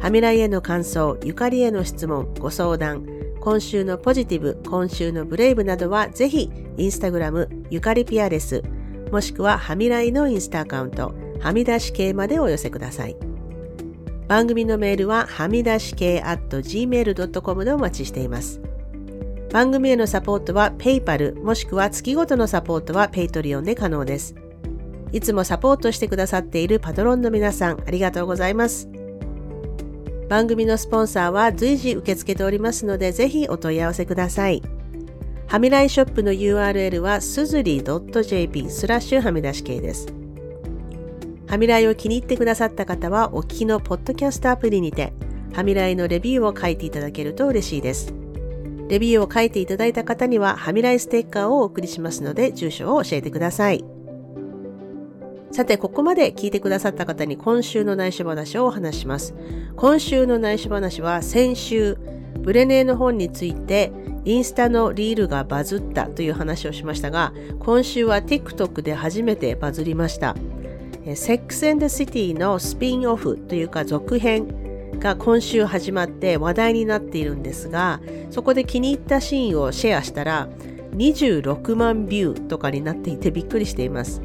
[0.01, 3.07] ハミライへの感想、ゆかりへの質問、ご相談、
[3.41, 8.63] 今週のポジティブ、今週のブレイブなどはぜひ、インスタグラム、ゆかりピアレス、
[9.11, 13.17] もしくはハミライのインスタアカウント、はみ出し系までお寄せください。
[14.27, 18.61] 番組のメールは、はみ出し系 at gmail.com でお待ちしています。
[19.53, 24.35] 番組へのサポートは PayPal もしくは月ごとのサポートは Patreon で可能です。
[25.13, 28.89] いつもサポートしてくださっているパトロンの皆さんありがとうございます。
[30.29, 34.63] 番組のスポンサーは随時受け付けておりますのでぜひお問い合わせください。
[35.47, 40.09] はみらいショップの URL はすずり .jp スラッシュはみ出し系です。
[41.47, 45.13] はみらいを気に入ってくださった方はお聞きのポッドキャストアプリにて
[45.55, 48.26] はみらいのレビューを書いていただけると嬉しいです。
[48.89, 53.85] レビューを書いていただいた方には、はみらいステッカーをお送りしますので、住所を教えてください。
[55.51, 59.35] さて、ここまで聞いてくださった方に今週の内緒話をお話します。
[59.75, 61.97] 今週の内緒話は先週、
[62.41, 63.91] ブレネーの本について
[64.25, 70.37] インスタのリールがバズったという話をしましたが、今週は TikTok で初めてバズりました。
[71.07, 74.66] Sex and the City のスピンオフというか続編
[74.99, 80.49] が今週始まって話題になっているんですがそこで気に入ったシーンをシェアしたら
[80.93, 84.23] 26万ビューとかになっていてびっくりしています。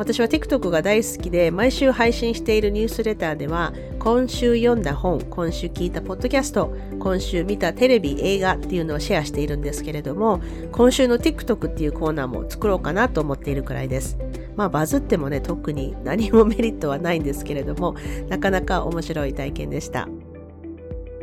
[0.00, 10.40] 私は TikTok が大好きで毎週配信しているニュースレターでは今週読んだ本今週聞いたポッドキャスト今週見たテレビ映画っていうのをシェアしているんですけれども
[10.72, 14.16] 今週の TikTok っていうコーナーも作ろうかなと思っているくらいです。
[14.56, 17.94] まあバズってもね特に何もメリットはないんですけれども
[18.30, 20.08] なかなか面白い体験でした。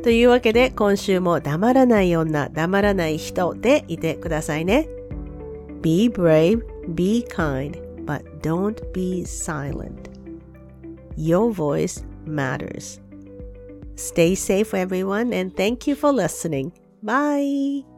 [0.03, 4.87] というわけで今週も黙らない女黙らない人でいてくださいね。
[5.81, 10.09] Be brave, be kind, but don't be silent.
[11.15, 12.99] Your voice matters.
[13.95, 16.71] Stay safe, everyone, and thank you for listening.
[17.03, 17.96] Bye.